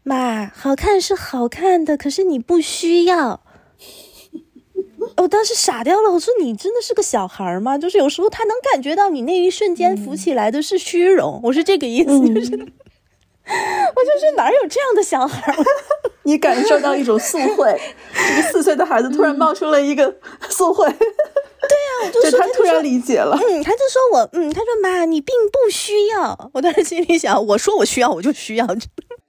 [0.05, 3.41] 妈，好看是好看的，可是你不需要。”
[5.17, 7.79] 我当时傻掉了，我说：“你真的是个小孩吗？
[7.79, 12.73] 就是有时候他能感觉到你那一瞬间浮起来的是虚荣，我是这个意思，就是，
[13.49, 15.55] 我就是哪有这样的小孩？
[16.25, 17.81] 你感受到一种素慧，
[18.29, 20.17] 这个四岁的孩子突然冒出了一个
[20.49, 20.87] 素慧。”
[21.69, 26.51] 对啊，我就说他突然理解了，嗯，他就说我，嗯，他说妈，你并不需要。
[26.53, 28.67] 我当时心里想，我说我需要，我就需要。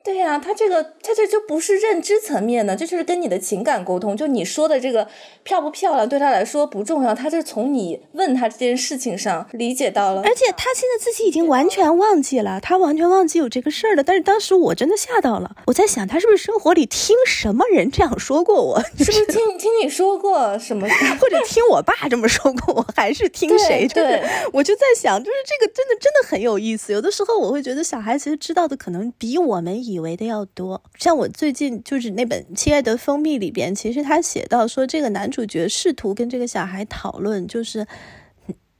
[0.07, 4.15] 对呀，他这个他这就不是认知层面的，这就是跟你的情感沟通。
[4.15, 5.05] 就你说的这个
[5.43, 10.21] 漂不漂亮，对他来说不重要，他是从你问他这件事情上理解到了。
[10.21, 14.03] 而且他现在自己已经完全忘记了，他完全忘记有这个事儿了。
[14.03, 18.81] 但是当时我真的吓到了，我在想他是不是生活里听什么人这样说过我？
[18.97, 20.87] 是不是听听你说过什么，
[21.19, 23.85] 或者听我爸这么说过我，还是听谁？
[23.93, 26.93] 对，我就在想，就是这个真的真的很有意思。
[26.93, 29.96] 有的时候我会觉得小孩其实知道的可能比我们以。
[29.97, 37.87] 以为的要多，像我最近就是那本《亲爱的蜂蜜》里边，其实他写到说，这个男主角试图跟这个小孩讨论，就是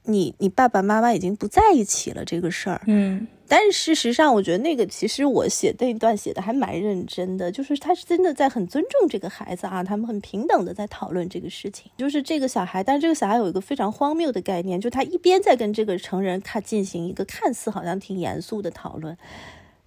[0.04, 2.80] 你你爸爸妈妈已经不在一起了这个事儿。
[2.86, 3.26] 嗯。
[3.50, 11.90] 但是事实上，我觉得那个其实我写那段写的还蛮认真的，就是他是真的在很尊重这个孩子啊，他们很平等的在讨论这个事情。
[11.96, 19.16] 就是这个小孩，但是这个小孩有一个非常荒谬的概念，就他一边在跟这个成人看进行一个看似好像挺严肃的讨论，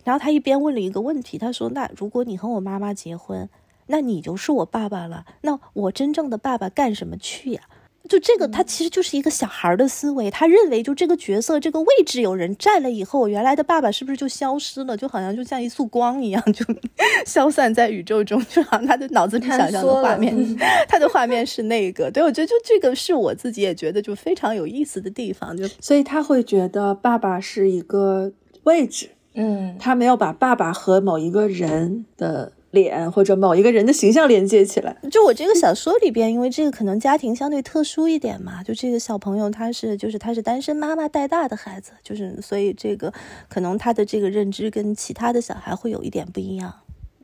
[0.04, 3.50] 然后他一边问了一个问题，他说：“那如果你和我妈妈结婚，
[3.88, 7.62] 那你就是我爸爸了，那我真正的爸爸干什么去呀？”
[8.10, 10.30] 就这个，他其实就是一个小孩的思维。
[10.32, 14.98] 他认为，就这个角色、这个位置有人占了以后，我原来的爸爸是不是就消失了？
[14.98, 16.66] 就好像就像一束光一样，就
[17.26, 18.44] 消散在宇宙中。
[18.48, 20.36] 就好像他的脑子里想象的画面，
[20.90, 22.10] 他的画面是那个。
[22.10, 25.56] 对我觉得，就这个是我自己也觉得就非常有意思的地方。
[25.56, 28.34] 就所以他会觉得爸爸是一个
[28.64, 32.54] 位置，嗯，他没有把爸爸和某一个人的。
[32.72, 43.14] 脸或者某一个人的形象连接起来，就我这个小说里边，因为这个可能家庭相对特殊一点嘛，就这个小朋友他是就是他是单身妈妈带大的孩子，就是所以这个
[43.50, 46.74] 可能他的这个认知跟其他的小孩会有一点不一样。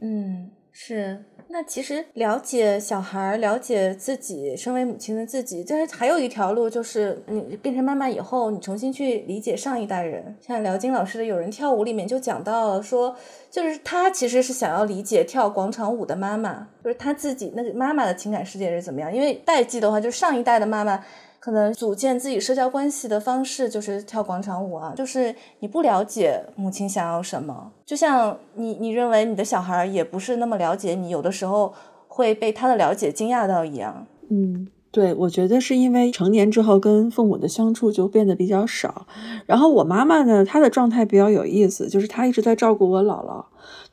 [0.02, 1.24] 嗯，是。
[1.50, 10.36] 那其实了解小孩，了解自己，身为母亲的自己，但是还有一条路，就是你变成妈妈以后，你重新去理解上一代人。
[10.42, 13.16] 像辽金老师的《有人跳舞》里面就讲到了，说
[13.50, 19.14] 就是他其实是想要理解跳广场舞的妈妈，就是他自己那个妈妈的情感世界是怎么样。
[19.14, 21.04] 因为代际的话，就是上一代的妈妈。
[21.48, 31.74] 可能组建自己社交关系的方式就是跳广场舞啊，就是你不了解母亲想要什么，就像你你认为你的小孩也不是那么了解你，有的时候
[32.10, 34.06] 会被他的了解惊讶到一样。
[34.30, 39.08] 嗯，对，我觉得是因为成年之后跟父母的相处就变得比较少，
[39.46, 43.46] 然后我妈妈呢，她的状态比较有意思，就是她一直在照顾我姥姥。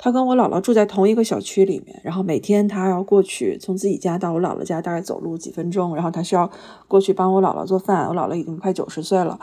[0.05, 6.51] 他跟我姥姥住在同一个小区里面，然后每天他要过去，从自己家到我姥姥家大概走路几分钟，然后他需要
[6.87, 8.07] 过去帮我姥姥做饭。
[8.07, 9.41] 我姥姥已经快九十岁了，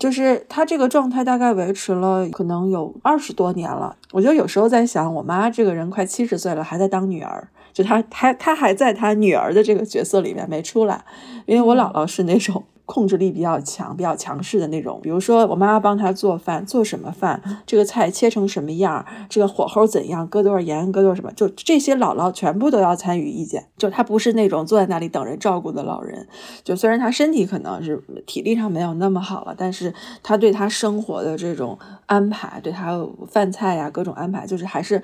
[0.00, 3.94] 就是他这个状态大概维持了可能有二十多年了。
[4.10, 11.04] 我就有时候在想，我妈这个人快七十岁了，还在当女儿，就她她她还在她女儿的这个角色里面没出来，
[11.46, 12.64] 因为我姥姥是那种。
[12.90, 23.64] 控制力比较强、比较强势的那种，比如说我妈妈帮她做饭，做什么饭，这个菜切成什么样，这个火候怎样，搁多少盐，搁多少什么，就这些姥姥全部都要参与意见。
[23.78, 26.26] 就她不是那种坐在那里等人照顾的老人。
[26.64, 35.00] 就虽然她身体可能是体力上没有那么好了，但是她对她生活的这种安排，对她饭菜呀各种安排，就是还是。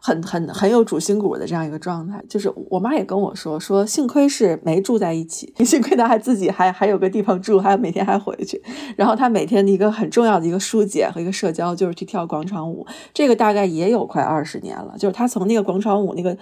[0.00, 8.62] 很很很有主心骨的这样一个状态，就是我妈也跟我说说，幸亏是没住在一起， 幸亏她还自己还还有个地方住，还每天还回去。
[8.96, 14.94] 然后她每天的一个很重要的一个疏解和一个社交就是去跳广场舞，这个大概也有快二十年了。
[14.98, 16.36] 就是她从那个广场舞那个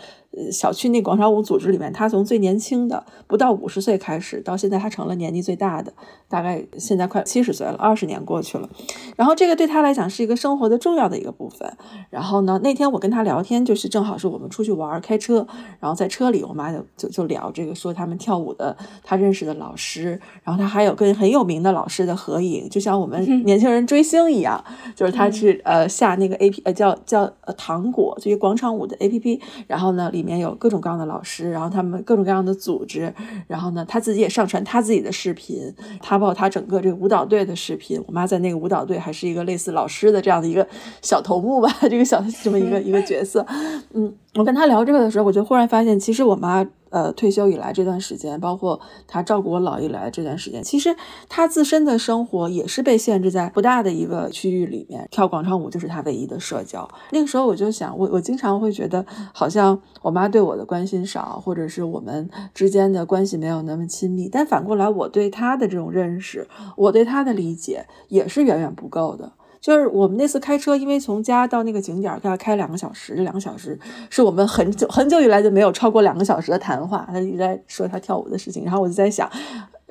[0.53, 5.91] 小区那广场舞组织里面，他从最年轻的不到五十岁开始，到现在他成了年纪最大的，
[6.29, 8.69] 大概现在快七十岁了，二十年过去了。
[9.17, 11.75] 然后这个对他来讲是一个生活的重要的一个部分。
[12.11, 13.43] 然后呢，那天我跟他聊。
[13.47, 15.47] 天就是正好是我们出去玩，开车，
[15.79, 24.61] 然后在车里，我妈就就就聊这个，说他们跳舞的，他认识的老师，然后他还有跟很有名的老师的合影，就像我们 年轻人追星一样，
[24.97, 33.15] 就是他去呃下那个 A P 呃叫叫呃糖果，这些广场舞的 A P P，然后呢里里面有各种各样的老师，然后他们各种各样的组织，
[33.47, 35.73] 然后呢他自己也上传他自己的视频，
[36.03, 40.67] 她包括她整个这个舞蹈队的视频，我妈在那个舞蹈队还是一个类似老师的这样的一个
[41.01, 43.47] 小头目吧， 这个小这么一个一个角色。
[43.95, 46.67] 嗯，我跟他聊这个的时候，我就忽然发现，其实我妈
[46.97, 50.97] 呃退休以来这段时间，包括她照顾我姥爷来这段时间，其实
[51.29, 56.89] 她自身的生活也是被限制在不大的一个区域里面，跳广场舞就是她唯一的社交。
[57.11, 64.27] 那个时候我就想，我我经常会觉得，好像我妈对我的关心少，或者是我们之间的关系没有那么亲密。
[64.33, 69.33] 但反过来，我对她的这种认识，我对她的理解也是远远不够的。
[69.67, 73.17] 就是我们那次开车，因为从家到那个景点儿，要开两个小时。
[73.17, 73.77] 这两个小时
[74.09, 77.05] 是我们很久很久以来就没有超过两个小时的谈话。
[77.11, 79.29] 他一直在说他跳舞的事情，然后我就在想，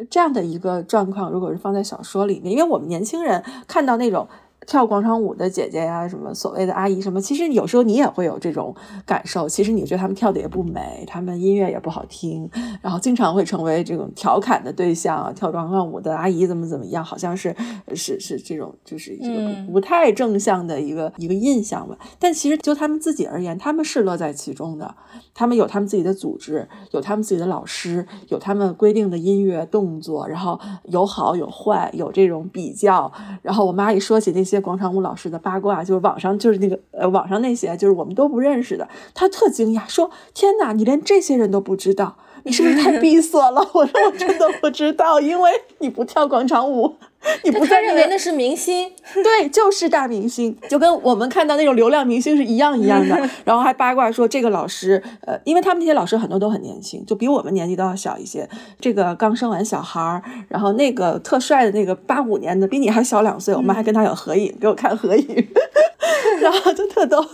[0.09, 4.25] 这样的一个状况，如果是放在小说里面，因为我们年轻人看到那种。
[4.65, 9.47] 跳广场舞的姐姐呀，什么所谓的阿姨什么，其实有时候你也会有这种感受。
[9.47, 12.49] 其实你觉得他们跳的也不美，他们音乐也不好听，
[12.81, 15.31] 然后经常会成为这种调侃的对象。
[15.35, 17.55] 跳广场舞的阿姨怎么怎么样，好像是
[17.93, 21.97] 是是这种，就是一个不太正向的一个一个印象吧。
[22.17, 24.95] 但其实就他们自己而言，他们是乐在其中的。
[25.33, 33.11] 他们有他们自己的组织，有他们自己的老师，有他们规定的音乐动作，然后有好有坏，有这种比较。
[33.41, 34.54] 然后我妈一说起那些。
[34.59, 38.87] 广场舞老师的八卦，就是网上就是那个呃，网上那些就是我们都不认识的。
[39.13, 42.17] 他特惊讶，说：“天哪，你连这些人都不知道？
[42.45, 43.59] 你是不是太 闭塞了？
[43.73, 46.95] 我说我真的不知道，因为你不跳广场舞。
[47.43, 53.17] 你不他认为那是明星，对，就是大明星，就跟我们看到那种流量明星是一样一样的。
[53.43, 58.47] 然后还八卦说这个老师，呃，因为他们那些老师很多都很年轻，就比我们年纪都要小一些。
[58.79, 65.47] 这个刚生完小孩儿，然后那个特帅的那个八五年的，比你还小两岁，我们还跟他有合影，给我看合影，
[66.41, 67.25] 然后就特逗。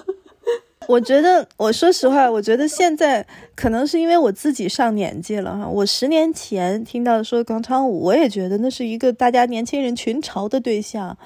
[0.87, 3.25] 我觉得，我说实话，我觉得现在
[3.55, 5.67] 可能是因为我自己上年纪了哈。
[5.67, 11.17] 我十年前听到说广场舞，我也觉得那是一个大家年轻人群嘲的对象。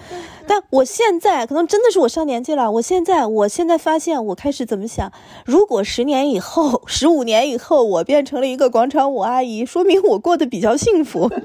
[0.46, 2.70] 但我现在可能真的是我上年纪了。
[2.74, 5.12] 我现在，我现在发现，我开始怎么想？
[5.46, 11.32] 如果十年以后、十五年以后，我变成了一个广场舞阿姨，说明我过得比较幸福。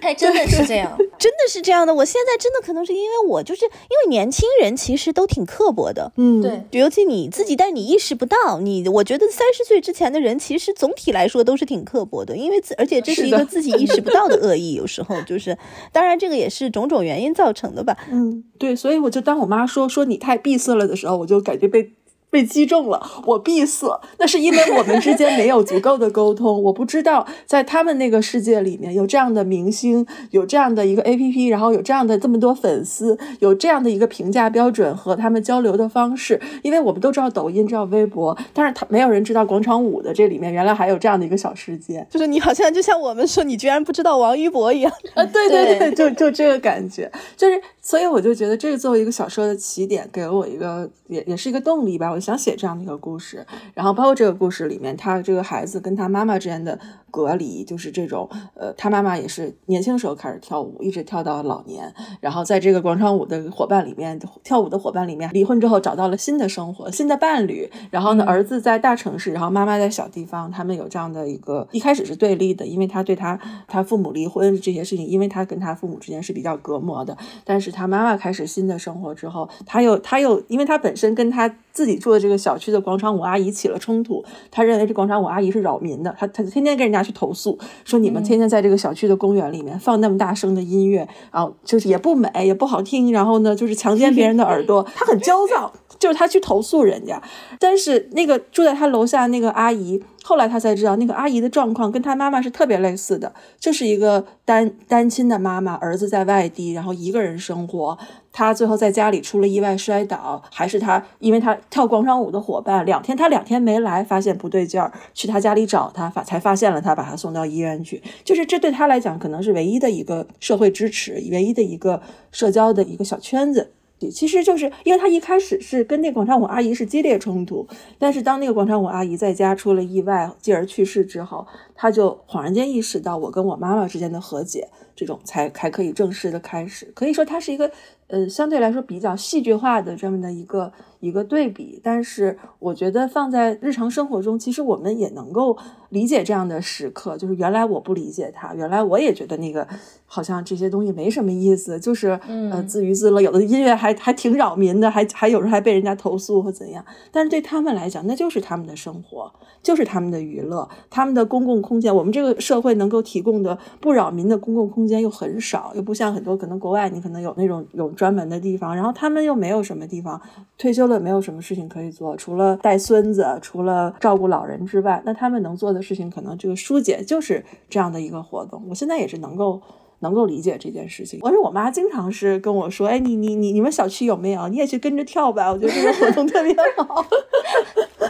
[0.00, 1.94] 还 真的是这样， 真的是这样的。
[1.94, 3.70] 我现在真的可能是因为我就是因
[4.04, 6.62] 为年轻人其实都挺刻薄的，嗯，对。
[6.80, 8.60] 尤其你自己，但你意识不到。
[8.60, 14.72] 你我觉得三十岁之前的人，其实总体来说都是挺刻薄的，因为自而且这是一个自己意识不到的恶意。
[14.72, 15.56] 有时候 就是，
[15.92, 17.96] 当然这个也是种种原因造成的吧。
[18.10, 18.74] 嗯，对。
[18.74, 21.92] 所以我就当我妈说说你太闭塞了的时候，我就感觉被。
[22.36, 26.62] 被击中了，我闭塞，那是因为我们之间没有足够的沟通。
[26.64, 36.38] 我不知道在他们那个世界里面有这样的明星，有这样的一个 A P P，然后有这样的这么多粉丝，有这样的一个评价标准和他们交流的方式。
[36.62, 42.06] 因为我们都知道抖音，知道微博，但是他没有人知道广场舞的这里面原来还有这样的一个小世界。
[42.10, 45.24] 就是你好像就像我们说你居然不知道王一博一样啊！
[45.24, 52.10] 对对对，就就这个感觉，就是所以我就觉得这个作为一个小说的起点，给了我一个也也是一个动力吧。
[52.10, 56.76] 我想写这样的一个故事，然后包括这个故事里面，他这个孩子跟他妈妈之间的
[57.12, 73.38] 隔离，就是这种，呃，他妈妈也是年轻时候开始跳舞，一直跳到老年，然后在这个广场舞的伙伴里面，跳舞的伙伴里面，离婚之后找到了新的生活，新的伴侣，然后呢，儿子在大城市，然后妈妈在小地方，他们有这样的一个，一开始是对立的，因为他对他
[73.68, 82.56] 他父母离婚这些事情，因为他跟他父母之间是比较隔膜的，但是他妈妈开始新的生活之后，他又他又，因为他本身跟他自己住的这个小。
[82.58, 97.22] 区的广场舞阿姨起了冲突，他认为这广场舞阿姨是扰民的，他他天天跟人家去投诉，说你们天天在这个小区的公园里面放那么大声的音乐，然后就是也不美也不好听，然后呢就是强奸别人的耳朵， 他很焦躁，就是他去投诉人家，
[97.60, 100.02] 但是那个住在他楼下那个阿姨。
[100.26, 107.96] 后来他才知道，那个阿姨的状况跟他妈妈是特别类似的，就是一个单单亲的妈妈，儿子在外地，然后一个人生活。
[108.32, 118.02] 他最后在家里出了意外摔倒，还是他，因为他跳广场舞的伙伴两天，他两天没来，发现不对劲儿，去他家里找他，发才发现了他，把他送到医院去。
[118.24, 123.70] 就是这对他来讲，可能是唯一的一个社会支持，唯一的一个社交的一个小圈子。
[124.10, 127.66] 其实就是因为他一开始是跟那广场舞阿姨是激烈冲突，
[127.98, 136.92] 但是当那个广场舞阿姨在家出了意外，继而去世之后，他就恍然间意识到我跟我妈妈之间的和解，这种才才可以正式的开始。
[136.94, 137.70] 可以说，他是一个
[138.08, 140.72] 呃相对来说比较戏剧化的这么的一个。
[141.00, 145.56] 一个对比，但是我觉得放在日常生活中，其实我们也能够
[145.90, 147.16] 理解这样的时刻。
[147.16, 149.66] 就是原来我不理解他，原来我也觉得那个
[150.06, 152.18] 好像这些东西没什么意思，就是
[152.50, 153.20] 呃自娱自乐。
[153.20, 156.84] 有的音乐还还挺扰民的，还还有时候还被人家投诉或怎样。
[157.12, 159.30] 但是对他们来讲，那就是他们的生活，
[159.62, 161.94] 就是他们的娱乐，他们的公共空间。
[161.94, 170.18] 我们这个社会能够提供的不扰民的公共空间又很少，又不像很多可能国外你可能有那种有专门的地方，然后他们又没有什么地方
[170.56, 170.85] 退休。
[170.86, 178.62] 了没有什么事情可以做，除了带孙子，除了照顾老人之外，那他们能做的事情，可能这个疏解就是这样的一个活动。
[178.68, 179.60] 我现在也是能够
[180.00, 181.18] 能够理解这件事情。
[181.22, 184.48] 而且我妈经常是跟我说：“哎，你你你你们小区有没有？
[184.48, 187.04] 你也去跟着跳吧。”我觉得这个活动特别好，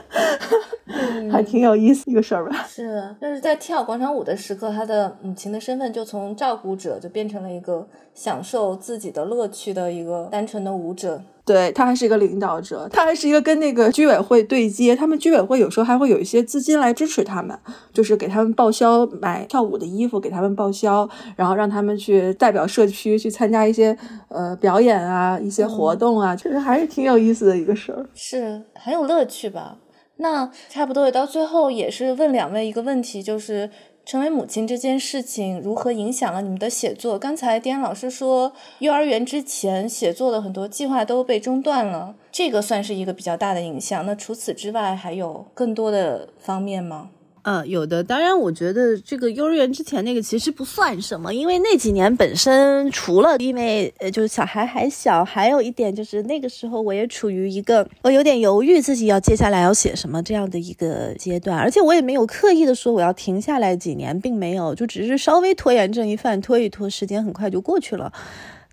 [1.30, 2.64] 还挺有意思一个事儿吧。
[2.66, 11.22] 是，就是在跳广场舞的时刻，她的母亲的身份就从照顾者就变成了一个享受自己的乐趣的一个单纯的舞者。
[11.46, 17.56] 对他还是一个领导者，他还是一个跟那个居委会对接，他们居委会有时候还会有一些资金来支持他们，
[17.92, 23.96] 就是给他们报销买跳舞的衣服，给他们报销，然后让他们去代表社区去参加一些
[24.28, 29.76] 呃表演啊，一些活动啊，确实还是挺有意思的一个事儿，是很有乐趣吧？
[30.16, 33.70] 那差不多也到最后也是问两位一个问题，就是。
[34.06, 37.18] 成为母亲这件事情如何影响了你们的写作？
[37.18, 44.06] 刚才丁老师说，幼儿园之前写作的很多计划都被中断了，这个算是一个比较大的影响。
[44.06, 47.10] 那除此之外，还有更多的方面吗？
[47.46, 68.12] 呃，有的，当然，我觉得这个幼儿园之前那个其实不算什么，因为那几年本身除了因为呃就是小孩还小，还有一点就是那个时候我也处于一个我有点犹豫自己要接下来要写什么这样的一个阶段，而且我也没有刻意的说我要停下来几年，并没有，就只是稍微拖延症一犯，拖一拖，时间很快就过去了，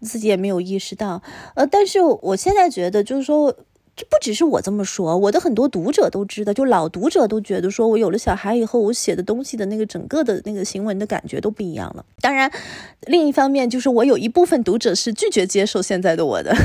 [0.01, 1.21] 自己也没有意识到。
[1.53, 3.55] 呃，但是我现在觉得就是说。
[3.95, 12.03] 这不只是我这么说，我的很多读者都知道，就老读者都觉得，说我有了小孩以后，我写的东西的那个整个的那个行文的感觉都不一样了。
[12.19, 12.51] 当然，
[13.05, 16.55] 另一方面就是我有一部分读者是拒绝接受现在的我的。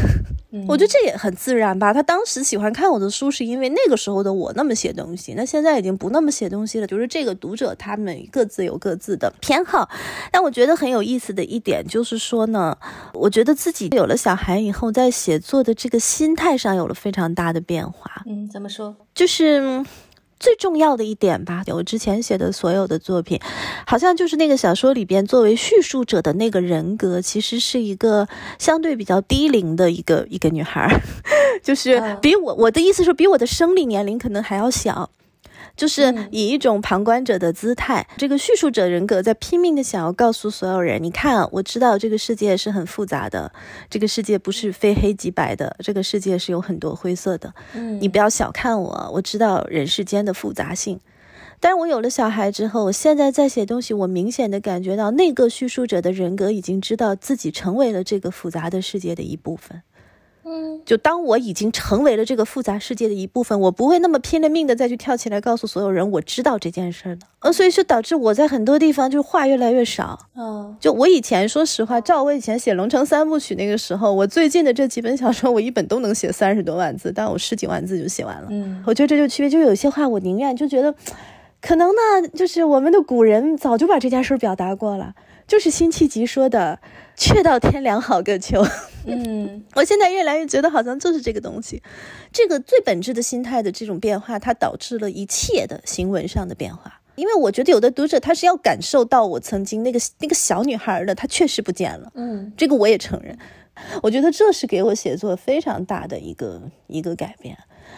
[0.67, 1.93] 我觉得这也很自然吧。
[1.93, 5.35] 他当时喜欢看我的书，是因为那个时候的我那么写东西。
[5.37, 9.91] 那现在已经不那么写东西了，就是这个读者他们各自有各自的偏好。
[10.33, 12.75] 但我觉得很有意思的一点就是说呢，
[13.13, 18.23] 我觉得自己有了小孩以后，在写作的这个心态上有了非常大的变化。
[18.27, 18.95] 嗯，怎么说？
[19.15, 19.85] 就是。
[20.41, 23.41] 最重要的一点吧，我之前写的所有的作品，
[23.85, 30.89] 好像就是那个小说里边作为叙述者的那个人格，其实是一个相对比较低龄的一个一个女孩，
[31.61, 35.11] 就是比我我的意思是比我的生理年龄可能还要小。
[35.79, 43.53] 就是以一种旁观者的姿态，这个叙述者人格在拼命的想要告诉所有人：你看，我知道这个世界是很复杂的，
[43.89, 47.55] 这个世界不是非黑即白的，这个世界是有很多灰色的。
[47.75, 50.99] 嗯，你不要小看我，我知道人世间的复杂性。
[51.61, 59.83] 但我有了小孩之后，我现在在写东西，我明显的感觉到那个叙述者的人格已经知道自己成为了这个复杂的世界的一部分。
[60.51, 67.27] 嗯，就当我已经成为了这个复杂世界的一部分，我不会那么拼了命的再去跳起来告诉所有人我知道这件事的。
[67.41, 70.19] 呃，所以说导致我在很多地方就话越来越少。
[70.35, 78.49] 嗯，就我以前说实话，照我以前写《龙城三部曲》那个时候，我最近的这几本小说，我一本都能写三十多万字，但我十几万字就写完了。
[78.51, 80.95] 嗯，我觉得这就区别，就有些话我宁愿就觉得，
[81.61, 85.15] 可能呢，就是我们的古人早就把这件事表达过了，
[85.47, 86.79] 就是辛弃疾说的。
[87.19, 88.65] 却道天凉好个秋。
[89.05, 91.83] 嗯，我现在越来越觉得好像就是这个东西，
[92.33, 97.01] 这个最本质的心态的这种变化，它导致了一切的行文上的变化。
[97.17, 102.13] 因为我觉得有的读者他是要感受到我曾经那个那个小女孩的，她确实不见了。
[102.15, 103.37] 嗯，这个我也承认。
[104.03, 107.57] 我觉得这是给我写作非常大的一个一个改变，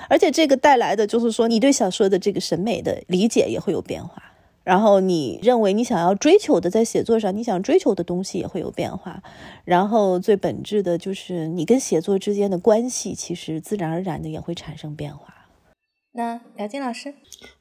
[0.08, 4.22] 而且这个带来的就是说，你对小说的这个审美的理解也会有变化。
[4.70, 9.20] 然后你认为你想要追求的，在写作上你想追求的东西也会有变化。
[9.64, 15.34] 然后最本质的就是你跟写作之间的关系，其实自然而然的也会产生变化。
[16.12, 17.12] 那姚金老师，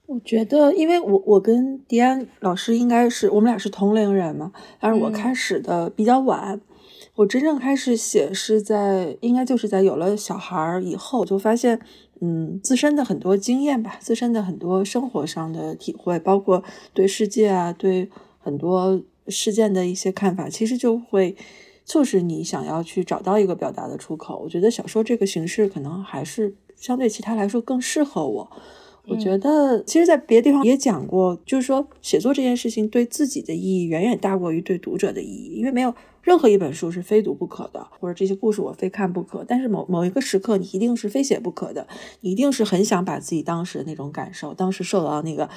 [0.06, 6.62] 我觉得，因为我我跟迪安老师应该是我们俩是同龄人嘛，但是我开始的比较晚，
[7.16, 11.80] 我真正开始写是在应该就是在有了小孩以后，就发现。
[12.22, 16.64] 嗯，自身的很多经验吧，自身的很多生活上的体会，包括
[16.94, 18.10] 对世界啊，对
[18.40, 21.36] 很多事件的一些看法，其实就会
[21.86, 24.42] 促使你想要去找到一个表达的出口。
[24.44, 28.52] 我觉得小说这个形式可能还是相对其他来说更适合我。
[29.08, 35.92] 我觉得，其实，在别的地方也讲过，就是说，写作这件事情对自己的意义远远大过于对读者的意义，因为没有
[36.22, 39.44] 任何一本书是非读不可的，或者这些故事我非看不可。
[39.48, 41.88] 但是某某一个时刻，你一定是非写不可的，
[42.22, 45.50] 你一定是很想把自己当时的那种感受，当时受到那个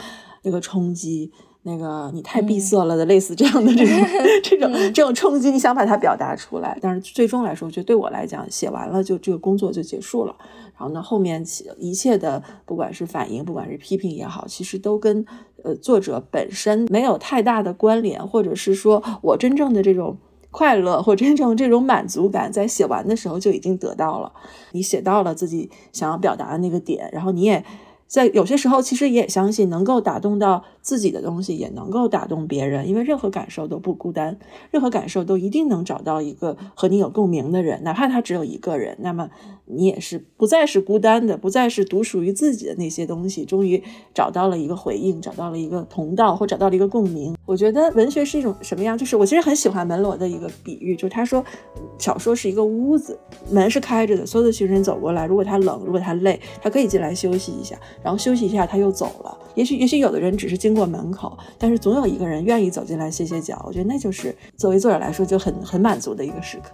[0.42, 1.32] 那个冲击。
[1.64, 3.96] 那个你太闭塞了的，类似这样的这种
[4.42, 10.34] 这种这种冲击，你想把它表达出来，但是最终来说，我觉得对我来讲，写完了就这个工作就结束了。
[10.76, 11.44] 然后呢，后面
[11.78, 15.24] 一切的不管是反应，不管是批评也好，其实都跟
[15.62, 20.18] 呃作者本身没有太大的关联，或者是说我真正的这种
[20.52, 24.32] 快乐或真正这种满足感，在写完的时候就已经得到了。
[24.70, 27.64] 你写到了自己想要表达的那个点，然后你也。
[28.12, 32.86] 在有些时候，其实也相信能够打动到自己的东西，也能够打动别人。
[32.86, 34.38] 因为任何感受都不孤单，
[34.70, 38.94] 任何感受都一定能找到一个和你有共鸣的人，哪怕他只有一个人。
[39.00, 39.30] 那么
[39.64, 43.82] 你也是不再是孤单的，不再是独属于自己的那些东西，终于
[44.12, 47.34] 找到了一个回应，找到了一个同道，或找到了一个共鸣。
[47.46, 48.98] 我觉得文学是一种什么样？
[48.98, 51.42] 就是我其实很喜欢门罗的一个比喻，就是他说
[51.96, 53.18] 小说是一个屋子，
[53.50, 57.74] 门是开着的，所有的行人走过来，如果他冷，如果他累，他可以进来休息一下。
[58.02, 59.38] 然后休息一下，他又走了。
[59.54, 63.62] 也许，也许有的人只是经过门口，但是总有一个人愿意走进来歇歇脚。
[63.66, 66.70] 我觉得那就是作为作者来说就很很满足的一个时刻。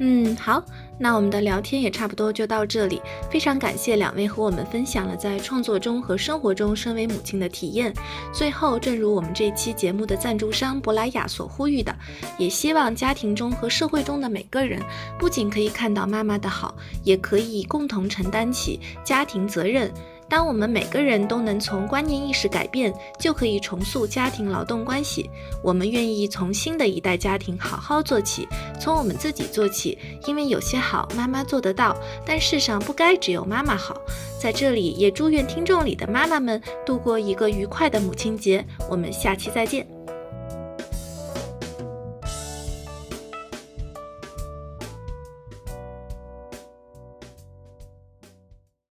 [0.00, 0.60] 嗯，好，
[0.98, 3.00] 那我们的聊天也差不多就到这里，
[3.30, 7.94] 非常感谢两位和我们分享了在创作中和生活中身为母亲的体验。
[8.32, 11.94] 最后，正如我们这期节目的赞助商珀莱雅所呼吁的，
[12.38, 14.82] 也希望家庭中和社会中的每个人，
[15.16, 16.74] 不仅可以看到妈妈的好，
[17.04, 19.88] 也可以共同承担起家庭责任。
[20.28, 25.30] 当我们每个人都能从观念意识改变，就可以重塑家庭劳动关系。
[25.62, 28.48] 我们愿意从新的一代家庭好好做起，
[28.80, 31.96] 从我们自己做起，因为有些好妈妈做得到，
[32.26, 34.00] 但世上不该只有妈妈好。
[34.40, 38.64] 在这里，也祝愿听众里的妈妈们度过一个愉快的母亲节。
[38.90, 39.93] 我们下期再见。